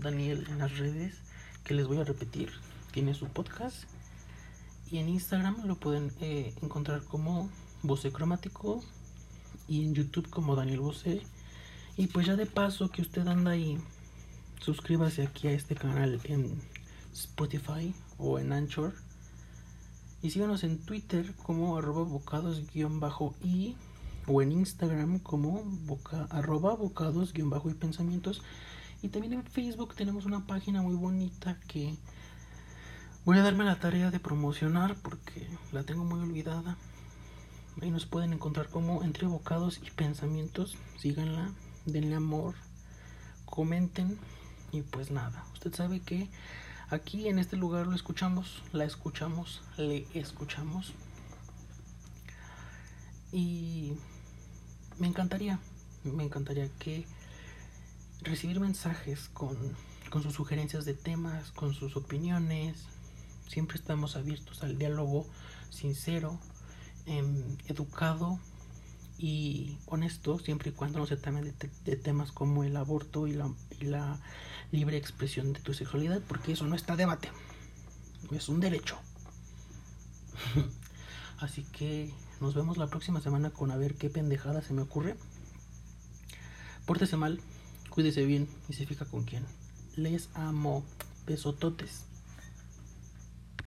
Daniel 0.00 0.46
en 0.48 0.58
las 0.58 0.78
redes, 0.78 1.20
que 1.64 1.74
les 1.74 1.86
voy 1.86 1.98
a 1.98 2.04
repetir. 2.04 2.50
Tiene 2.92 3.14
su 3.14 3.26
podcast 3.26 3.84
y 4.90 4.98
en 4.98 5.08
Instagram 5.08 5.66
lo 5.66 5.76
pueden 5.76 6.12
eh, 6.20 6.54
encontrar 6.62 7.02
como 7.04 7.50
Voce 7.82 8.12
Cromático 8.12 8.82
y 9.68 9.84
en 9.84 9.94
YouTube 9.94 10.30
como 10.30 10.56
Daniel 10.56 10.80
Voce 10.80 11.22
y 11.98 12.08
pues 12.08 12.26
ya 12.26 12.36
de 12.36 12.44
paso 12.44 12.90
que 12.90 13.00
usted 13.00 13.26
anda 13.26 13.52
ahí, 13.52 13.78
suscríbase 14.60 15.22
aquí 15.22 15.48
a 15.48 15.52
este 15.52 15.74
canal 15.74 16.20
en 16.24 16.60
Spotify 17.14 17.94
o 18.18 18.38
en 18.38 18.52
Anchor. 18.52 18.92
Y 20.20 20.30
síganos 20.30 20.62
en 20.62 20.78
Twitter 20.78 21.34
como 21.42 21.78
arroba 21.78 22.02
bocados-y 22.02 23.76
o 24.26 24.42
en 24.42 24.52
Instagram 24.52 25.20
como 25.20 25.64
arroba 26.28 26.74
bocados-y 26.74 27.42
pensamientos. 27.74 28.42
Y 29.06 29.08
también 29.08 29.34
en 29.34 29.44
Facebook 29.44 29.94
tenemos 29.94 30.24
una 30.26 30.48
página 30.48 30.82
muy 30.82 30.96
bonita 30.96 31.60
que 31.68 31.96
voy 33.24 33.38
a 33.38 33.42
darme 33.42 33.62
la 33.62 33.78
tarea 33.78 34.10
de 34.10 34.18
promocionar 34.18 34.96
porque 34.96 35.48
la 35.70 35.84
tengo 35.84 36.04
muy 36.04 36.18
olvidada. 36.18 36.76
Ahí 37.80 37.92
nos 37.92 38.04
pueden 38.04 38.32
encontrar 38.32 38.68
como 38.68 39.04
entre 39.04 39.28
bocados 39.28 39.80
y 39.86 39.92
pensamientos. 39.92 40.76
Síganla 40.98 41.52
denle 41.84 42.16
amor, 42.16 42.56
comenten 43.44 44.18
y 44.72 44.82
pues 44.82 45.12
nada, 45.12 45.44
usted 45.52 45.72
sabe 45.72 46.00
que 46.00 46.28
aquí 46.90 47.28
en 47.28 47.38
este 47.38 47.56
lugar 47.56 47.86
lo 47.86 47.94
escuchamos, 47.94 48.60
la 48.72 48.86
escuchamos, 48.86 49.62
le 49.76 50.04
escuchamos 50.14 50.94
y 53.30 53.92
me 54.98 55.06
encantaría, 55.06 55.60
me 56.02 56.24
encantaría 56.24 56.68
que 56.80 57.06
recibir 58.22 58.60
mensajes 58.60 59.28
con, 59.32 59.56
con 60.10 60.22
sus 60.22 60.34
sugerencias 60.34 60.84
de 60.84 60.94
temas, 60.94 61.52
con 61.52 61.74
sus 61.74 61.96
opiniones, 61.96 62.86
siempre 63.48 63.76
estamos 63.76 64.16
abiertos 64.16 64.62
al 64.62 64.78
diálogo 64.78 65.26
sincero, 65.70 66.38
em, 67.06 67.56
educado 67.68 68.38
y 69.18 69.78
honesto 69.86 70.38
siempre 70.38 70.70
y 70.70 70.72
cuando 70.72 70.98
no 70.98 71.06
se 71.06 71.16
tomen 71.16 71.54
de, 71.84 71.96
temas 71.96 72.32
como 72.32 72.64
el 72.64 72.76
aborto 72.76 73.26
y 73.26 73.32
la, 73.32 73.50
y 73.80 73.84
la 73.86 74.20
libre 74.72 74.96
expresión 74.96 75.52
de 75.52 75.60
tu 75.60 75.74
sexualidad, 75.74 76.20
porque 76.26 76.52
eso 76.52 76.66
no 76.66 76.74
está 76.74 76.96
debate, 76.96 77.30
es 78.32 78.48
un 78.48 78.60
derecho. 78.60 78.98
Así 81.38 81.64
que 81.64 82.12
nos 82.40 82.54
vemos 82.54 82.78
la 82.78 82.88
próxima 82.88 83.20
semana 83.20 83.50
con 83.50 83.70
a 83.70 83.76
ver 83.76 83.94
qué 83.94 84.10
pendejada 84.10 84.62
se 84.62 84.72
me 84.72 84.82
ocurre. 84.82 85.16
Pórtese 86.86 87.16
mal, 87.16 87.40
cuídese 87.96 88.26
bien 88.26 88.46
y 88.68 88.74
se 88.74 88.84
fija 88.84 89.06
con 89.06 89.24
quién. 89.24 89.42
Les 89.96 90.28
amo. 90.34 90.84
Besototes. 91.26 92.04